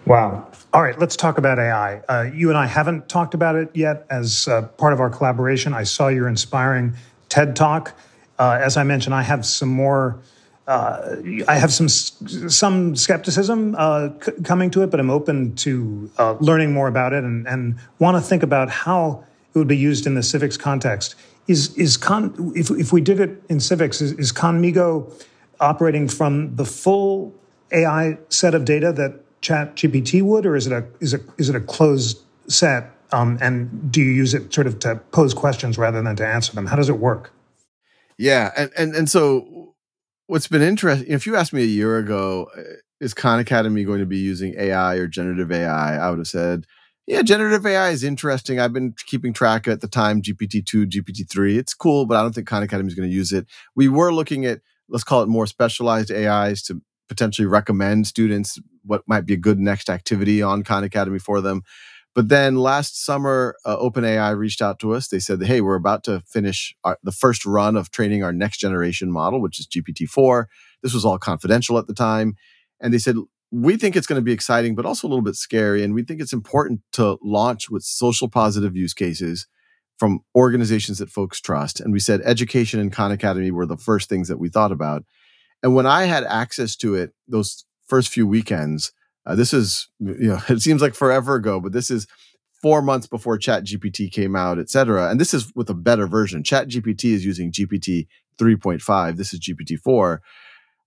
[0.07, 0.51] Wow.
[0.75, 2.01] All right, let's talk about AI.
[2.09, 5.73] Uh, you and I haven't talked about it yet as uh, part of our collaboration.
[5.73, 6.95] I saw your inspiring
[7.31, 7.99] TED talk.
[8.39, 10.21] Uh, as I mentioned, I have some more
[10.67, 16.11] uh, I have some some skepticism uh, c- coming to it, but I'm open to
[16.17, 19.25] uh, learning more about it and, and want to think about how
[19.55, 21.17] it would be used in the civics context.
[21.49, 25.13] Is is con if if we did it in civics, is, is Khanmigo
[25.61, 27.35] operating from the full
[27.71, 31.51] AI set of data that Chat GPT would, or is it a is it is
[31.51, 32.91] it a closed set?
[33.13, 36.53] Um, and do you use it sort of to pose questions rather than to answer
[36.53, 36.67] them?
[36.67, 37.33] How does it work?
[38.17, 39.74] Yeah, and and and so
[40.27, 42.63] what's been interesting, if you asked me a year ago, uh,
[43.01, 45.97] is Khan Academy going to be using AI or generative AI?
[45.97, 46.67] I would have said,
[47.07, 48.59] yeah, generative AI is interesting.
[48.59, 51.59] I've been keeping track at the time GPT-2, GPT-3.
[51.59, 53.47] It's cool, but I don't think Khan Academy is going to use it.
[53.77, 59.03] We were looking at, let's call it more specialized AIs to potentially recommend students what
[59.07, 61.63] might be a good next activity on Khan Academy for them.
[62.15, 65.09] But then last summer, uh, OpenAI reached out to us.
[65.09, 68.59] They said, "Hey, we're about to finish our, the first run of training our next
[68.59, 70.47] generation model, which is GPT-4."
[70.83, 72.35] This was all confidential at the time,
[72.81, 73.17] and they said,
[73.51, 76.05] "We think it's going to be exciting, but also a little bit scary, and we
[76.05, 79.47] think it's important to launch with social positive use cases
[79.99, 84.09] from organizations that folks trust." And we said, education and Khan Academy were the first
[84.09, 85.05] things that we thought about.
[85.65, 88.93] And when I had access to it, those first few weekends
[89.27, 92.07] uh, this is, you know, it seems like forever ago, but this is
[92.63, 95.11] four months before Chat GPT came out, et cetera.
[95.11, 96.43] And this is with a better version.
[96.43, 98.07] Chat GPT is using GPT
[98.39, 99.17] 3.5.
[99.17, 100.23] This is GPT 4.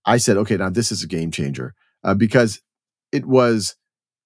[0.04, 2.60] I said, okay, now this is a game changer uh, because
[3.12, 3.76] it was,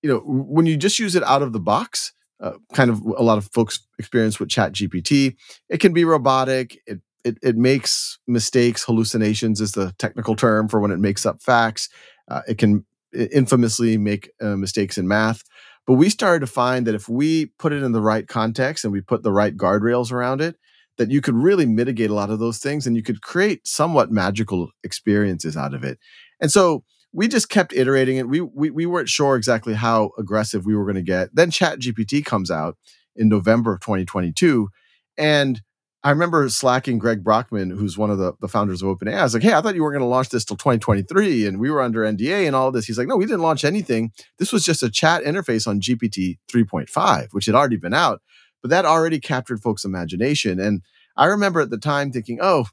[0.02, 3.22] you know, when you just use it out of the box, uh, kind of a
[3.22, 5.36] lot of folks experience with Chat GPT,
[5.68, 6.78] it can be robotic.
[6.86, 11.40] It, it, it makes mistakes, hallucinations is the technical term for when it makes up
[11.42, 11.88] facts.
[12.28, 15.42] Uh, it can infamously make uh, mistakes in math.
[15.86, 18.92] But we started to find that if we put it in the right context and
[18.92, 20.56] we put the right guardrails around it,
[20.98, 24.10] that you could really mitigate a lot of those things and you could create somewhat
[24.10, 25.98] magical experiences out of it.
[26.40, 28.28] And so we just kept iterating it.
[28.28, 31.34] We we, we weren't sure exactly how aggressive we were going to get.
[31.34, 32.76] Then Chat GPT comes out
[33.16, 34.68] in November of 2022.
[35.18, 35.60] And
[36.04, 39.18] I remember slacking Greg Brockman, who's one of the, the founders of OpenAI.
[39.18, 41.60] I was like, hey, I thought you weren't going to launch this till 2023 and
[41.60, 42.86] we were under NDA and all this.
[42.86, 44.10] He's like, no, we didn't launch anything.
[44.38, 48.20] This was just a chat interface on GPT 3.5, which had already been out,
[48.62, 50.58] but that already captured folks' imagination.
[50.58, 50.82] And
[51.16, 52.66] I remember at the time thinking, oh,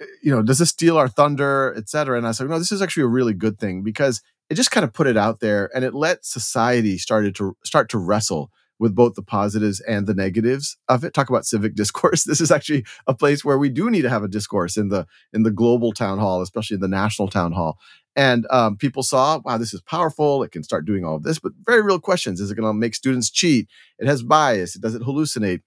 [0.00, 2.16] eh, you know, does this steal our thunder, et cetera?
[2.16, 4.84] And I said, no, this is actually a really good thing because it just kind
[4.84, 8.94] of put it out there and it let society started to start to wrestle with
[8.94, 11.14] both the positives and the negatives of it.
[11.14, 12.24] Talk about civic discourse.
[12.24, 15.06] This is actually a place where we do need to have a discourse in the
[15.32, 17.78] in the global town hall especially in the national town hall.
[18.16, 20.42] And um, people saw wow this is powerful.
[20.42, 21.38] It can start doing all of this.
[21.38, 22.40] But very real questions.
[22.40, 23.68] Is it going to make students cheat?
[23.98, 24.76] It has bias.
[24.76, 25.62] It does it hallucinate?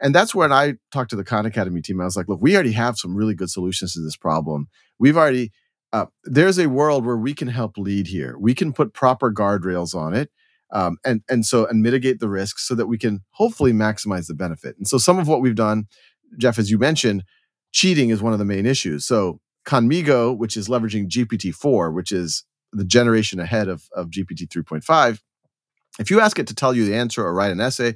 [0.00, 2.00] And that's when i talked to the khan academy team.
[2.00, 4.68] I was like look we already have some really good solutions to this problem.
[4.98, 5.52] We've already
[5.92, 8.36] uh, there's a world where we can help lead here.
[8.38, 10.30] We can put proper guardrails on it
[10.72, 14.34] um, and and so and mitigate the risks so that we can hopefully maximize the
[14.34, 14.76] benefit.
[14.76, 15.86] And so some of what we've done,
[16.36, 17.24] Jeff, as you mentioned,
[17.72, 19.06] cheating is one of the main issues.
[19.06, 25.20] So Khanmigo, which is leveraging GPT-4, which is the generation ahead of, of GPT 3.5,
[25.98, 27.94] if you ask it to tell you the answer or write an essay,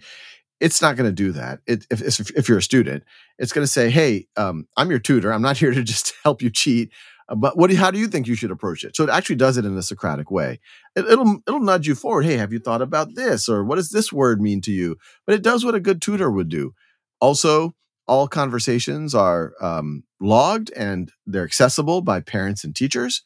[0.61, 1.61] it's not going to do that.
[1.66, 3.02] It, if, if, you're a student,
[3.38, 5.32] it's going to say, "Hey, um, I'm your tutor.
[5.32, 6.92] I'm not here to just help you cheat.
[7.28, 8.96] Uh, but what do, how do you think you should approach it?
[8.96, 10.61] So it actually does it in a Socratic way.
[10.96, 12.24] It, will it'll nudge you forward.
[12.24, 13.48] Hey, have you thought about this?
[13.48, 14.96] Or what does this word mean to you?
[15.26, 16.74] But it does what a good tutor would do.
[17.20, 17.74] Also,
[18.08, 23.22] all conversations are um, logged and they're accessible by parents and teachers.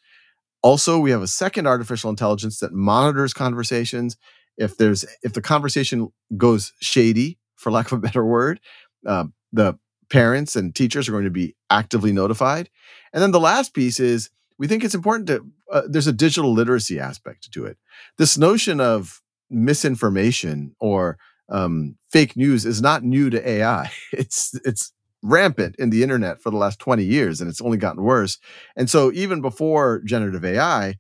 [0.63, 4.17] Also, we have a second artificial intelligence that monitors conversations.
[4.57, 8.61] If there's if the conversation goes shady, for lack of a better word,
[9.07, 9.79] uh, the
[10.11, 12.69] parents and teachers are going to be actively notified.
[13.13, 16.53] And then the last piece is we think it's important to, uh, there's a digital
[16.53, 17.77] literacy aspect to it.
[18.19, 23.91] This notion of misinformation or um, fake news is not new to AI.
[24.13, 24.93] It's, it's,
[25.23, 28.39] rampant in the internet for the last 20 years and it's only gotten worse.
[28.77, 30.97] And so even before generative AI,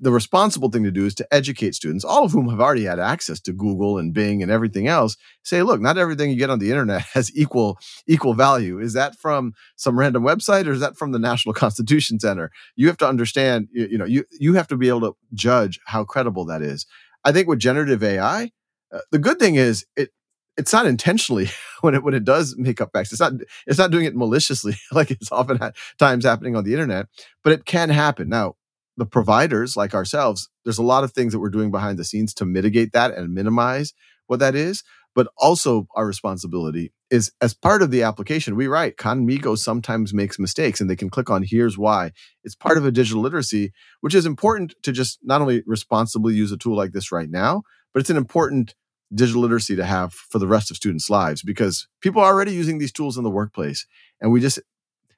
[0.00, 2.98] the responsible thing to do is to educate students, all of whom have already had
[2.98, 5.16] access to Google and Bing and everything else.
[5.42, 8.78] Say, look, not everything you get on the internet has equal equal value.
[8.78, 12.50] Is that from some random website or is that from the National Constitution Center?
[12.76, 13.68] You have to understand.
[13.72, 16.86] You, you know, you you have to be able to judge how credible that is.
[17.24, 18.50] I think with generative AI,
[18.92, 20.10] uh, the good thing is it
[20.58, 21.48] it's not intentionally
[21.80, 23.12] when it when it does make up facts.
[23.12, 23.32] It's not
[23.66, 25.58] it's not doing it maliciously like it's often
[25.98, 27.06] times happening on the internet,
[27.42, 28.28] but it can happen.
[28.28, 28.56] Now,
[28.98, 32.34] the providers like ourselves, there's a lot of things that we're doing behind the scenes
[32.34, 33.94] to mitigate that and minimize
[34.26, 34.82] what that is.
[35.14, 40.38] But also, our responsibility is as part of the application, we write Khanmigo sometimes makes
[40.38, 42.12] mistakes and they can click on here's why.
[42.44, 46.52] It's part of a digital literacy, which is important to just not only responsibly use
[46.52, 47.62] a tool like this right now,
[47.94, 48.74] but it's an important
[49.14, 52.78] digital literacy to have for the rest of students' lives because people are already using
[52.78, 53.86] these tools in the workplace.
[54.20, 54.60] And we just,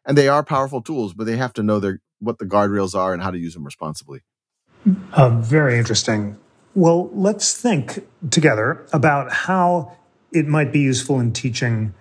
[0.07, 3.13] and they are powerful tools, but they have to know they're what the guardrails are
[3.13, 4.21] and how to use them responsibly.
[5.13, 6.39] Uh, very interesting.
[6.75, 9.97] Well, let's think together about how
[10.33, 11.93] it might be useful in teaching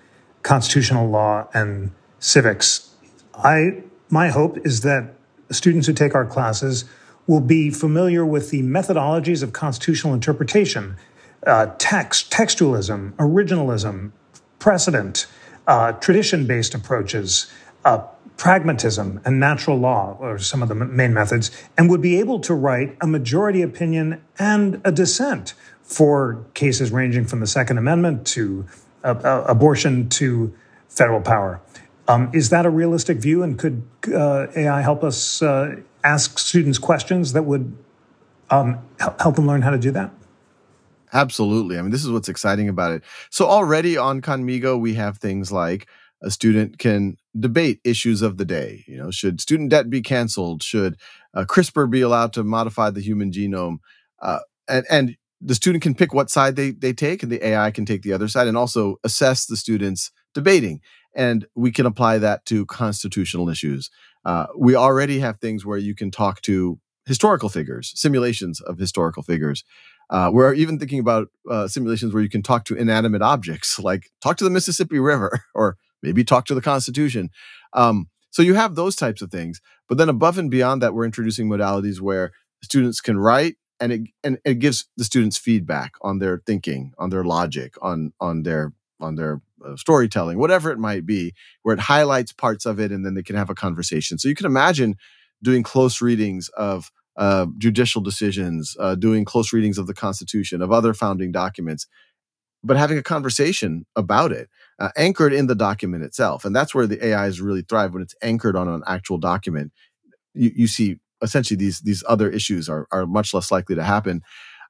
[0.44, 2.94] constitutional law and civics.
[3.34, 5.14] I my hope is that
[5.52, 6.86] students who take our classes
[7.28, 10.98] will be familiar with the methodologies of constitutional interpretation,
[11.46, 14.12] uh, text, textualism, originalism,
[14.58, 15.28] precedent,
[15.68, 17.52] uh, tradition-based approaches,
[17.86, 18.00] uh,
[18.38, 22.54] pragmatism and natural law are some of the main methods, and would be able to
[22.54, 28.66] write a majority opinion and a dissent for cases ranging from the Second Amendment to
[29.04, 30.54] uh, uh, abortion to
[30.88, 31.62] federal power.
[32.08, 33.44] Um, is that a realistic view?
[33.44, 37.78] And could uh, AI help us uh, ask students questions that would
[38.50, 40.12] um, help them learn how to do that?
[41.14, 41.78] Absolutely.
[41.78, 43.04] I mean, this is what's exciting about it.
[43.30, 45.88] So already on Khanmigo, we have things like
[46.22, 48.84] a student can debate issues of the day.
[48.88, 50.64] You know, should student debt be canceled?
[50.64, 50.98] Should
[51.34, 53.78] uh, CRISPR be allowed to modify the human genome?
[54.22, 57.72] Uh, and and the student can pick what side they they take, and the AI
[57.72, 60.82] can take the other side, and also assess the students debating.
[61.16, 63.90] And we can apply that to constitutional issues.
[64.26, 69.24] Uh, we already have things where you can talk to historical figures, simulations of historical
[69.24, 69.64] figures.
[70.10, 74.10] Uh, we're even thinking about uh, simulations where you can talk to inanimate objects, like
[74.22, 77.30] talk to the Mississippi River or maybe talk to the Constitution.
[77.74, 79.62] Um, so you have those types of things.
[79.88, 82.32] But then above and beyond that, we're introducing modalities where
[82.62, 87.10] students can write and it and it gives the students feedback on their thinking, on
[87.10, 91.34] their logic, on on their on their uh, storytelling, whatever it might be,
[91.64, 94.18] where it highlights parts of it, and then they can have a conversation.
[94.18, 94.96] So you can imagine
[95.42, 100.72] doing close readings of uh, judicial decisions, uh, doing close readings of the Constitution, of
[100.72, 101.88] other founding documents,
[102.64, 106.46] but having a conversation about it, uh, anchored in the document itself.
[106.46, 109.72] And that's where the AIs really thrive when it's anchored on an actual document.
[110.34, 114.22] You, you see, essentially, these these other issues are are much less likely to happen.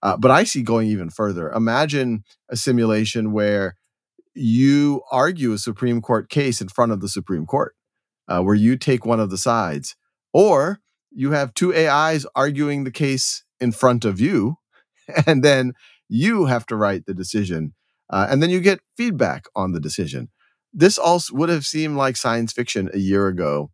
[0.02, 1.52] Uh, but I see going even further.
[1.52, 3.75] Imagine a simulation where
[4.34, 7.75] you argue a Supreme Court case in front of the Supreme Court,
[8.28, 9.95] uh, where you take one of the sides,
[10.32, 10.80] or
[11.12, 14.58] you have two AIs arguing the case in front of you,
[15.28, 15.73] and then
[16.08, 17.73] you have to write the decision
[18.10, 20.30] uh, and then you get feedback on the decision.
[20.74, 23.72] This also would have seemed like science fiction a year ago.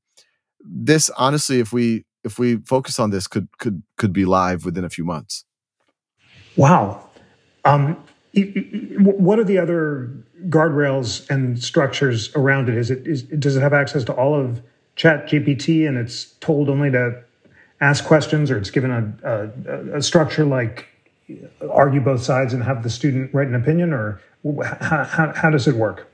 [0.59, 4.83] This honestly, if we if we focus on this, could could could be live within
[4.83, 5.45] a few months.
[6.55, 7.07] Wow.
[7.65, 7.97] Um,
[8.99, 10.11] what are the other
[10.47, 12.75] guardrails and structures around it?
[12.75, 14.61] Is it is, does it have access to all of
[14.95, 17.21] Chat GPT and it's told only to
[17.81, 20.87] ask questions, or it's given a, a, a structure like
[21.69, 24.21] argue both sides and have the student write an opinion, or
[24.63, 26.07] how, how, how does it work?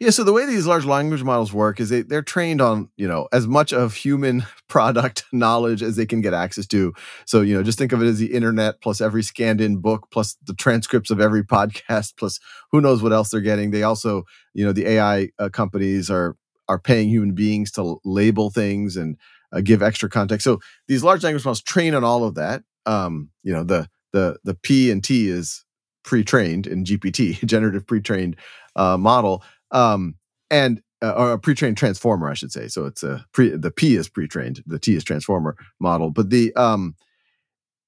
[0.00, 3.08] Yeah, so the way these large language models work is they, they're trained on, you
[3.08, 6.94] know, as much of human product knowledge as they can get access to.
[7.24, 10.06] So, you know, just think of it as the internet plus every scanned in book
[10.12, 12.38] plus the transcripts of every podcast plus
[12.70, 13.72] who knows what else they're getting.
[13.72, 14.22] They also,
[14.54, 16.36] you know, the AI uh, companies are
[16.68, 19.16] are paying human beings to label things and
[19.52, 20.44] uh, give extra context.
[20.44, 22.62] So these large language models train on all of that.
[22.84, 25.64] Um, you know, the the the P and T is
[26.04, 28.36] pre-trained in GPT, generative pre-trained
[28.76, 30.14] uh, model, um,
[30.50, 32.68] and uh, or a pre-trained transformer, I should say.
[32.68, 33.50] So it's a pre.
[33.50, 36.10] The P is pre-trained, the T is transformer model.
[36.10, 36.94] But the um,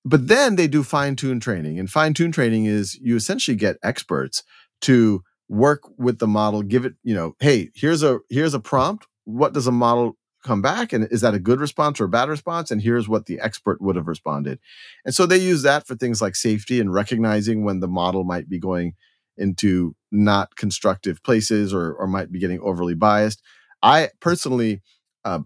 [0.05, 4.43] but then they do fine-tune training, and fine-tune training is you essentially get experts
[4.83, 9.07] to work with the model, give it, you know, hey, here's a here's a prompt.
[9.25, 12.29] What does a model come back and is that a good response or a bad
[12.29, 12.71] response?
[12.71, 14.59] And here's what the expert would have responded.
[15.05, 18.49] And so they use that for things like safety and recognizing when the model might
[18.49, 18.95] be going
[19.37, 23.43] into not constructive places or, or might be getting overly biased.
[23.83, 24.83] I personally
[25.25, 25.41] uh,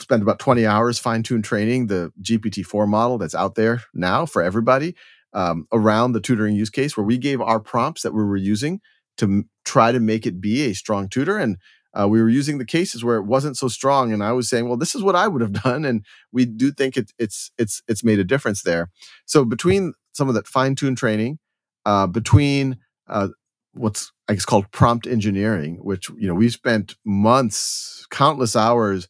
[0.00, 4.94] spent about 20 hours fine-tune training the gpt-4 model that's out there now for everybody
[5.32, 8.80] um, around the tutoring use case where we gave our prompts that we were using
[9.16, 11.38] to m- try to make it be a strong tutor.
[11.38, 11.58] And
[11.98, 14.68] uh, we were using the cases where it wasn't so strong, and I was saying,
[14.68, 17.82] "Well, this is what I would have done," and we do think it, it's it's
[17.88, 18.90] it's made a difference there.
[19.26, 21.38] So between some of that fine-tuned training,
[21.86, 22.78] uh, between
[23.08, 23.28] uh,
[23.72, 29.08] what's I guess called prompt engineering, which you know we spent months, countless hours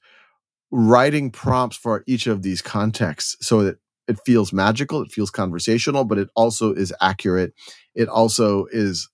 [0.70, 6.04] writing prompts for each of these contexts, so that it feels magical, it feels conversational,
[6.04, 7.54] but it also is accurate.
[7.94, 9.08] It also is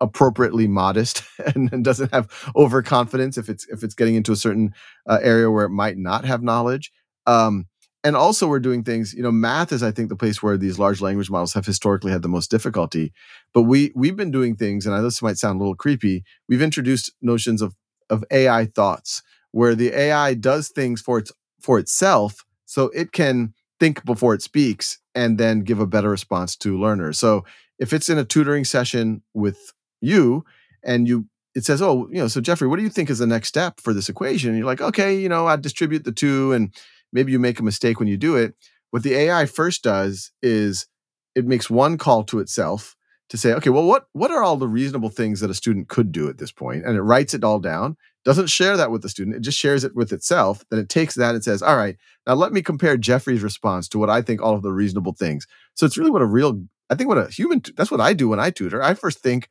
[0.00, 1.22] appropriately modest
[1.54, 4.72] and, and, doesn't have overconfidence if it's if it's getting into a certain
[5.08, 6.92] uh, area where it might not have knowledge.
[7.26, 7.66] Um,
[8.02, 9.12] and also, we're doing things.
[9.12, 12.12] You know, math is I think the place where these large language models have historically
[12.12, 13.12] had the most difficulty.
[13.52, 16.24] But we we've been doing things, and I, know this might sound a little creepy.
[16.48, 17.76] We've introduced notions of
[18.08, 19.22] of AI thoughts,
[19.52, 21.30] where the AI does things for its
[21.60, 26.56] for itself so it can think before it speaks and then give a better response
[26.56, 27.18] to learners.
[27.18, 27.44] So
[27.78, 30.44] if it's in a tutoring session with you
[30.82, 33.26] and you it says, "Oh, you know, so Jeffrey, what do you think is the
[33.26, 36.52] next step for this equation?" And you're like, "Okay, you know, I distribute the two
[36.52, 36.74] and
[37.12, 38.54] maybe you make a mistake when you do it."
[38.90, 40.86] What the AI first does is
[41.34, 42.96] it makes one call to itself
[43.30, 46.12] to say, okay, well, what what are all the reasonable things that a student could
[46.12, 46.84] do at this point?
[46.84, 47.96] And it writes it all down.
[48.24, 49.36] Doesn't share that with the student.
[49.36, 50.64] It just shares it with itself.
[50.70, 51.96] Then it takes that and says, all right,
[52.26, 55.46] now let me compare Jeffrey's response to what I think all of the reasonable things.
[55.74, 58.28] So it's really what a real, I think what a human, that's what I do
[58.28, 58.82] when I tutor.
[58.82, 59.48] I first think,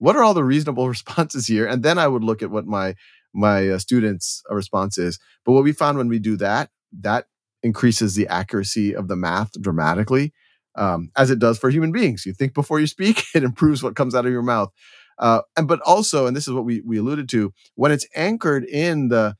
[0.00, 1.66] what are all the reasonable responses here?
[1.66, 2.96] And then I would look at what my
[3.32, 5.20] my uh, students' response is.
[5.44, 6.70] But what we found when we do that,
[7.00, 7.26] that
[7.62, 10.32] increases the accuracy of the math dramatically
[10.74, 12.26] um, as it does for human beings.
[12.26, 14.70] You think before you speak, it improves what comes out of your mouth.
[15.18, 18.64] Uh, and but also, and this is what we we alluded to, when it's anchored
[18.64, 19.36] in the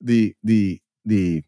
[0.00, 1.44] the the the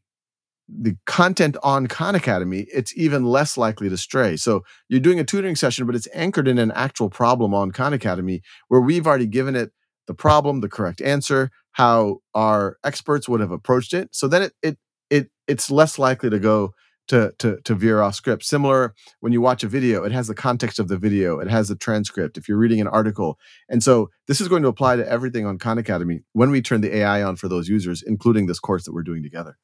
[0.78, 4.36] the content on Khan Academy, it's even less likely to stray.
[4.36, 7.92] So you're doing a tutoring session, but it's anchored in an actual problem on Khan
[7.92, 9.72] Academy where we've already given it
[10.06, 14.08] the problem, the correct answer, how our experts would have approached it.
[14.12, 16.74] So then it it it it's less likely to go
[17.08, 18.44] to, to, to veer off script.
[18.44, 21.66] Similar when you watch a video, it has the context of the video, it has
[21.66, 22.38] the transcript.
[22.38, 23.36] If you're reading an article,
[23.68, 26.82] and so this is going to apply to everything on Khan Academy when we turn
[26.82, 29.56] the AI on for those users, including this course that we're doing together.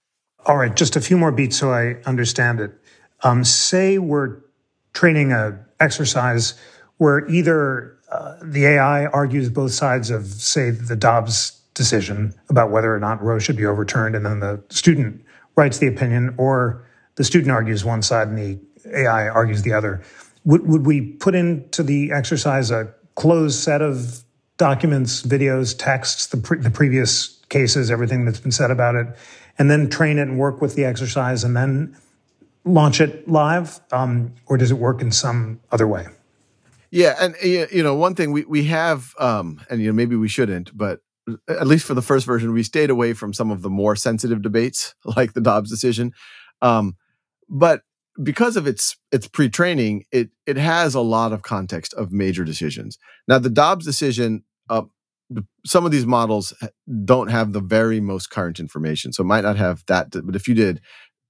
[0.46, 2.72] All right, just a few more beats so I understand it.
[3.24, 4.38] Um, say we're
[4.92, 6.54] training a exercise
[6.98, 12.94] where either uh, the AI argues both sides of, say, the Dobbs decision about whether
[12.94, 15.20] or not Roe should be overturned, and then the student
[15.56, 16.86] writes the opinion, or
[17.16, 18.58] the student argues one side and the
[18.96, 20.00] AI argues the other.
[20.44, 24.22] Would, would we put into the exercise a closed set of
[24.58, 29.08] documents, videos, texts, the, pre- the previous cases, everything that's been said about it,
[29.58, 31.96] and then train it and work with the exercise and then
[32.64, 33.80] launch it live?
[33.92, 36.06] Um, or does it work in some other way?
[36.90, 40.28] Yeah, and you know, one thing we we have, um, and you know, maybe we
[40.28, 41.00] shouldn't, but
[41.48, 44.42] at least for the first version, we stayed away from some of the more sensitive
[44.42, 46.12] debates, like the Dobbs decision.
[46.62, 46.96] Um,
[47.48, 47.82] but
[48.22, 52.98] because of its its pre-training, it it has a lot of context of major decisions.
[53.28, 54.82] Now, the Dobbs decision, uh,
[55.64, 56.52] some of these models
[57.04, 60.10] don't have the very most current information, so it might not have that.
[60.10, 60.80] But if you did,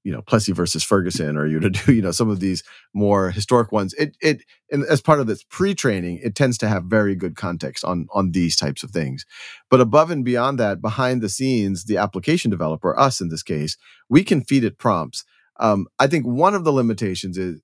[0.04, 2.62] you know, Plessy versus Ferguson, or you to do, you know, some of these
[2.94, 6.84] more historic ones, it it and as part of this pre-training, it tends to have
[6.84, 9.24] very good context on on these types of things.
[9.70, 13.76] But above and beyond that, behind the scenes, the application developer, us in this case,
[14.08, 15.24] we can feed it prompts
[15.58, 17.60] um, I think one of the limitations is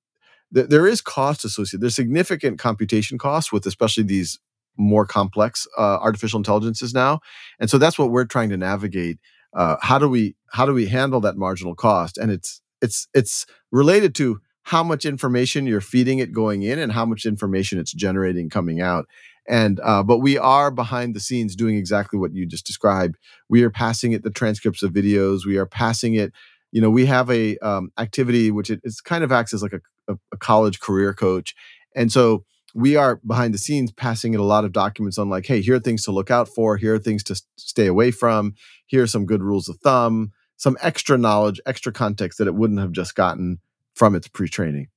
[0.50, 1.80] there is cost associated.
[1.80, 4.38] There's significant computation costs with especially these
[4.76, 7.20] more complex uh, artificial intelligences now,
[7.60, 9.18] and so that's what we're trying to navigate.
[9.54, 12.18] Uh, how do we how do we handle that marginal cost?
[12.18, 16.92] And it's it's it's related to how much information you're feeding it going in and
[16.92, 19.06] how much information it's generating coming out.
[19.48, 23.16] And uh, but we are behind the scenes doing exactly what you just described.
[23.48, 25.44] We are passing it the transcripts of videos.
[25.44, 26.32] We are passing it
[26.72, 29.74] you know we have a um, activity which it it's kind of acts as like
[29.74, 29.80] a,
[30.12, 31.54] a, a, college career coach
[31.94, 32.44] and so
[32.74, 35.76] we are behind the scenes passing it a lot of documents on like hey here
[35.76, 38.54] are things to look out for here are things to stay away from
[38.86, 42.80] here are some good rules of thumb some extra knowledge extra context that it wouldn't
[42.80, 43.58] have just gotten
[43.94, 44.88] from its pre-training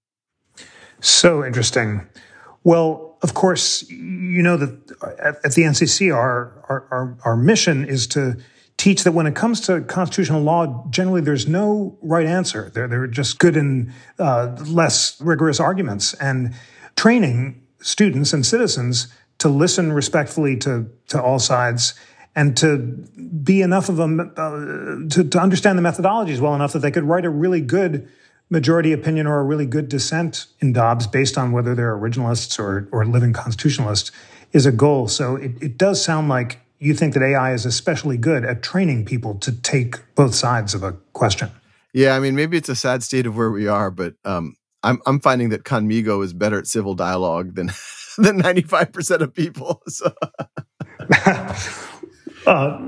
[0.99, 2.07] so interesting
[2.63, 7.85] well of course you know that at, at the ncc our, our our our mission
[7.85, 8.37] is to
[8.77, 12.69] teach that when it comes to constitutional law, generally there's no right answer.
[12.73, 16.13] They're, they're just good and uh, less rigorous arguments.
[16.15, 16.53] And
[16.97, 19.07] training students and citizens
[19.37, 21.93] to listen respectfully to, to all sides
[22.35, 22.77] and to
[23.43, 27.03] be enough of a, uh, to, to understand the methodologies well enough that they could
[27.03, 28.09] write a really good
[28.49, 32.89] majority opinion or a really good dissent in Dobbs based on whether they're originalists or,
[32.91, 34.11] or living constitutionalists
[34.51, 35.07] is a goal.
[35.07, 39.05] So it, it does sound like you think that AI is especially good at training
[39.05, 41.51] people to take both sides of a question.
[41.93, 44.55] Yeah, I mean, maybe it's a sad state of where we are, but um,
[44.85, 47.67] I'm I'm finding that Khanmigo is better at civil dialogue than
[48.17, 49.81] than 95% of people.
[49.89, 50.13] So.
[52.47, 52.79] uh,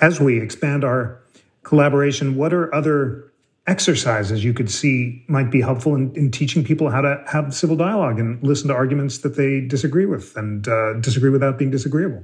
[0.00, 1.20] as we expand our
[1.62, 3.32] collaboration, what are other
[3.66, 7.76] exercises you could see might be helpful in, in teaching people how to have civil
[7.76, 12.22] dialogue and listen to arguments that they disagree with and uh, disagree without being disagreeable?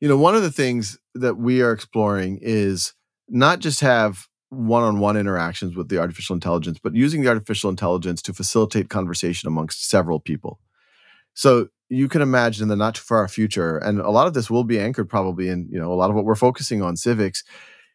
[0.00, 2.94] you know, one of the things that we are exploring is
[3.28, 8.34] not just have one-on-one interactions with the artificial intelligence, but using the artificial intelligence to
[8.34, 10.60] facilitate conversation amongst several people.
[11.34, 14.50] So you can imagine in the not too far future, and a lot of this
[14.50, 17.42] will be anchored probably in, you know, a lot of what we're focusing on civics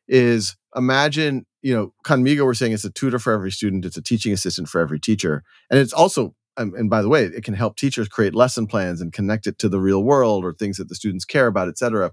[0.07, 4.01] is imagine you know, Khanmigo, we're saying it's a tutor for every student, it's a
[4.01, 5.43] teaching assistant for every teacher.
[5.71, 9.11] And it's also, and by the way, it can help teachers create lesson plans and
[9.11, 12.11] connect it to the real world or things that the students care about, et cetera.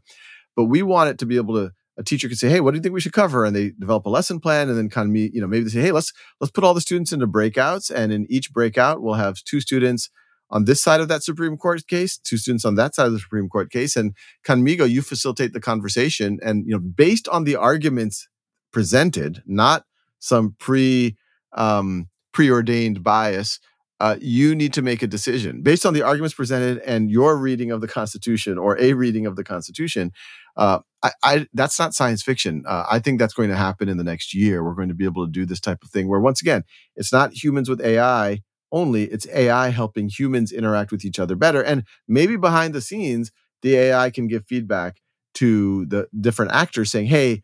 [0.56, 1.72] But we want it to be able to,
[2.02, 4.06] a teacher could say, "Hey, what do you think we should cover?" And they develop
[4.06, 6.12] a lesson plan, and then kind of meet, you know, maybe they say, "Hey, let's
[6.40, 10.10] let's put all the students into breakouts, and in each breakout, we'll have two students
[10.50, 13.18] on this side of that Supreme Court case, two students on that side of the
[13.18, 14.14] Supreme Court case, and
[14.46, 18.28] Khanmigo, you facilitate the conversation, and you know, based on the arguments
[18.72, 19.84] presented, not
[20.18, 21.16] some pre
[21.52, 23.58] um, preordained bias.
[24.00, 27.70] Uh, you need to make a decision based on the arguments presented and your reading
[27.70, 30.10] of the Constitution or a reading of the Constitution.
[30.56, 32.64] Uh, I, I, that's not science fiction.
[32.66, 34.62] Uh, I think that's going to happen in the next year.
[34.62, 37.12] We're going to be able to do this type of thing where, once again, it's
[37.12, 41.62] not humans with AI only, it's AI helping humans interact with each other better.
[41.62, 43.30] And maybe behind the scenes,
[43.60, 44.98] the AI can give feedback
[45.34, 47.42] to the different actors saying, hey,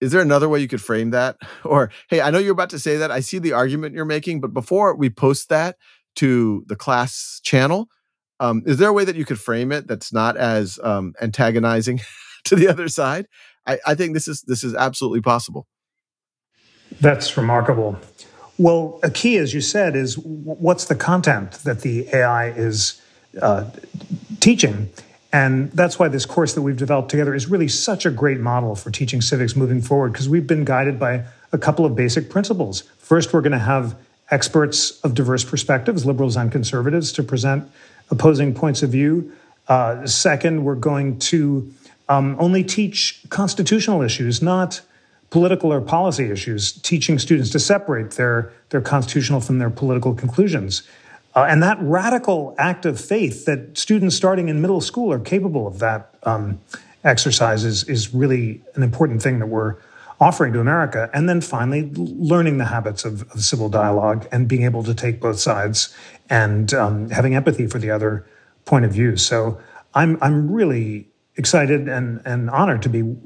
[0.00, 1.36] is there another way you could frame that?
[1.64, 3.10] Or, hey, I know you're about to say that.
[3.10, 5.76] I see the argument you're making, but before we post that
[6.16, 7.88] to the class channel,
[8.40, 12.00] um, is there a way that you could frame it that's not as um, antagonizing
[12.44, 13.26] to the other side?
[13.66, 15.66] I, I think this is this is absolutely possible.
[17.00, 17.98] That's remarkable.
[18.56, 23.00] Well, a key, as you said, is what's the content that the AI is
[23.40, 23.70] uh,
[24.40, 24.90] teaching?
[25.32, 28.74] And that's why this course that we've developed together is really such a great model
[28.74, 32.80] for teaching civics moving forward, because we've been guided by a couple of basic principles.
[32.98, 33.94] First, we're going to have
[34.30, 37.70] experts of diverse perspectives, liberals and conservatives, to present
[38.10, 39.32] opposing points of view.
[39.68, 41.72] Uh, second, we're going to
[42.08, 44.80] um, only teach constitutional issues, not
[45.30, 50.82] political or policy issues, teaching students to separate their, their constitutional from their political conclusions.
[51.34, 55.66] Uh, and that radical act of faith that students starting in middle school are capable
[55.66, 56.58] of that um,
[57.04, 59.76] exercise is, is really an important thing that we're
[60.20, 61.10] offering to America.
[61.14, 65.20] And then finally, learning the habits of, of civil dialogue and being able to take
[65.20, 65.94] both sides
[66.28, 68.26] and um, having empathy for the other
[68.64, 69.16] point of view.
[69.16, 69.60] So
[69.94, 73.16] I'm, I'm really excited and, and honored to be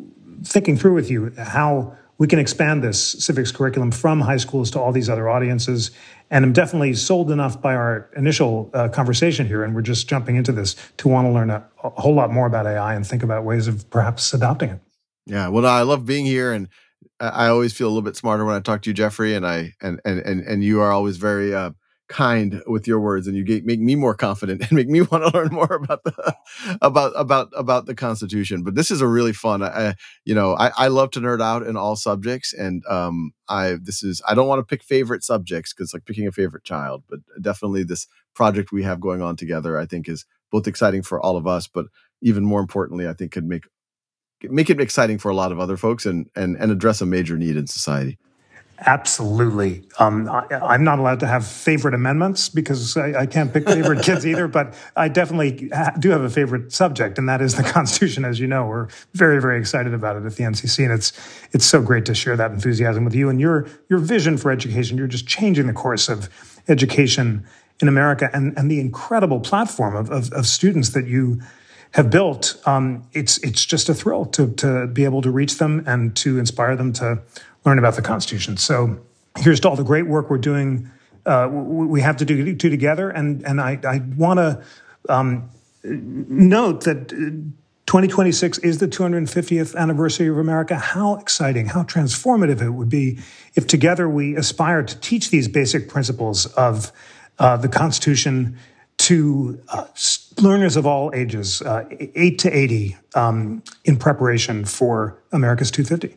[0.45, 4.80] thinking through with you how we can expand this civics curriculum from high schools to
[4.80, 5.90] all these other audiences.
[6.30, 10.36] And I'm definitely sold enough by our initial uh, conversation here, and we're just jumping
[10.36, 13.22] into this to want to learn a, a, whole lot more about AI and think
[13.22, 14.80] about ways of perhaps adopting it.
[15.26, 16.68] Yeah, well, I love being here, and
[17.29, 19.35] I always feel a little bit smarter when I talk to you, Jeffrey.
[19.35, 21.70] And I and and and, and you are always very uh,
[22.09, 25.25] kind with your words and you get, make me more confident and make me want
[25.25, 26.37] to learn more about the
[26.83, 29.95] about about about the constitution but this is a really fun I,
[30.27, 34.03] you know I, I love to nerd out in all subjects and um i this
[34.03, 37.20] is i don't want to pick favorite subjects because like picking a favorite child but
[37.41, 41.37] definitely this project we have going on together i think is both exciting for all
[41.39, 41.87] of us but
[42.20, 43.64] even more importantly i think could make
[44.51, 47.36] make it exciting for a lot of other folks and and and address a major
[47.36, 48.18] need in society
[48.84, 49.84] Absolutely.
[49.99, 54.03] Um, I, am not allowed to have favorite amendments because I, I can't pick favorite
[54.05, 57.62] kids either, but I definitely ha- do have a favorite subject, and that is the
[57.72, 58.24] Constitution.
[58.24, 61.12] As you know, we're very, very excited about it at the NCC, and it's
[61.53, 64.99] it's so great to share that enthusiasm with you and your your vision for education.
[64.99, 66.28] You're just changing the course of
[66.66, 67.47] education
[67.80, 71.40] in America, and and the incredible platform of of, of students that you
[71.93, 72.61] have built.
[72.66, 76.38] Um, it's it's just a thrill to to be able to reach them and to
[76.38, 77.22] inspire them to
[77.64, 78.57] learn about the Constitution.
[78.57, 78.99] So
[79.38, 80.90] here's to all the great work we're doing.
[81.24, 84.62] Uh, we have to do, do together, and and I, I want to
[85.09, 85.51] um,
[85.84, 87.12] note that.
[87.86, 90.76] 2026 is the 250th anniversary of America.
[90.76, 93.18] How exciting, how transformative it would be
[93.55, 96.90] if together we aspire to teach these basic principles of
[97.38, 98.57] uh, the Constitution
[98.99, 99.84] to uh,
[100.41, 106.16] learners of all ages, uh, 8 to 80, um, in preparation for America's 250.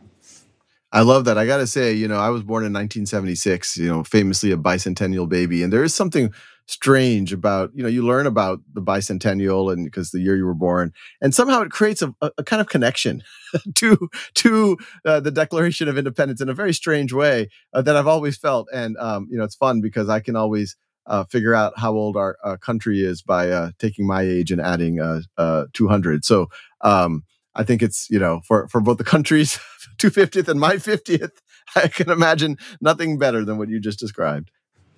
[0.91, 1.37] I love that.
[1.37, 4.57] I got to say, you know, I was born in 1976, you know, famously a
[4.57, 5.61] bicentennial baby.
[5.61, 6.33] And there is something
[6.67, 10.53] strange about, you know, you learn about the bicentennial and because the year you were
[10.53, 13.23] born, and somehow it creates a, a kind of connection
[13.75, 18.07] to to uh, the Declaration of Independence in a very strange way uh, that I've
[18.07, 18.67] always felt.
[18.73, 20.77] And, um, you know, it's fun because I can always
[21.07, 24.61] uh, figure out how old our uh, country is by uh, taking my age and
[24.61, 26.25] adding uh, 200.
[26.25, 26.47] So,
[26.81, 27.23] um,
[27.55, 29.59] I think it's, you know, for, for both the countries
[29.97, 31.31] 250th and my 50th,
[31.75, 34.51] I can imagine nothing better than what you just described.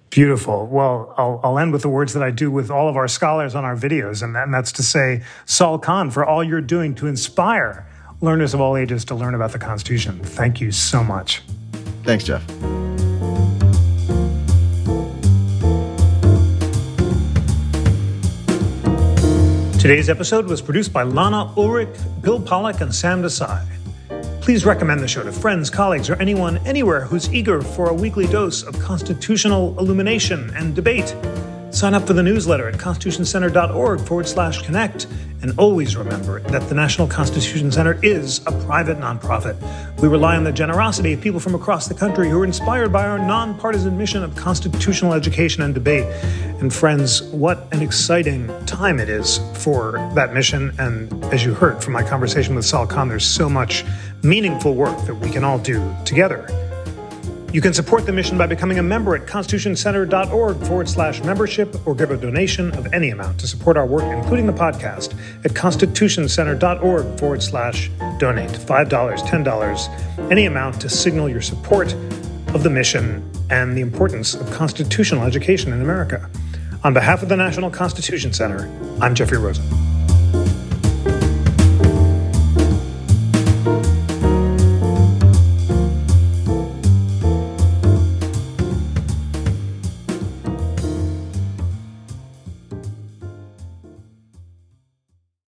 [0.09, 0.67] Beautiful.
[0.67, 3.55] Well, I'll, I'll end with the words that I do with all of our scholars
[3.55, 6.95] on our videos, and, that, and that's to say, Sal Khan, for all you're doing
[6.95, 7.87] to inspire
[8.21, 10.19] learners of all ages to learn about the Constitution.
[10.23, 11.41] Thank you so much.
[12.03, 12.43] Thanks, Jeff.
[19.87, 23.65] Today's episode was produced by Lana Ulrich, Bill Pollock, and Sam Desai.
[24.41, 28.27] Please recommend the show to friends, colleagues, or anyone anywhere who's eager for a weekly
[28.27, 31.15] dose of constitutional illumination and debate.
[31.69, 35.07] Sign up for the newsletter at constitutioncenter.org forward slash connect.
[35.41, 39.55] And always remember that the National Constitution Center is a private nonprofit.
[40.01, 43.05] We rely on the generosity of people from across the country who are inspired by
[43.05, 46.05] our nonpartisan mission of constitutional education and debate.
[46.59, 50.73] And friends, what an exciting time it is for that mission.
[50.79, 53.85] And as you heard from my conversation with Sal Khan, there's so much
[54.23, 56.66] meaningful work that we can all do together.
[57.53, 61.95] You can support the mission by becoming a member at constitutioncenter.org forward slash membership or
[61.95, 67.17] give a donation of any amount to support our work, including the podcast, at constitutioncenter.org
[67.17, 67.89] forward slash
[68.19, 68.51] donate.
[68.51, 71.93] $5, $10, any amount to signal your support
[72.53, 76.29] of the mission and the importance of constitutional education in America.
[76.83, 78.69] On behalf of the National Constitution Center,
[79.01, 79.96] I'm Jeffrey Rosen.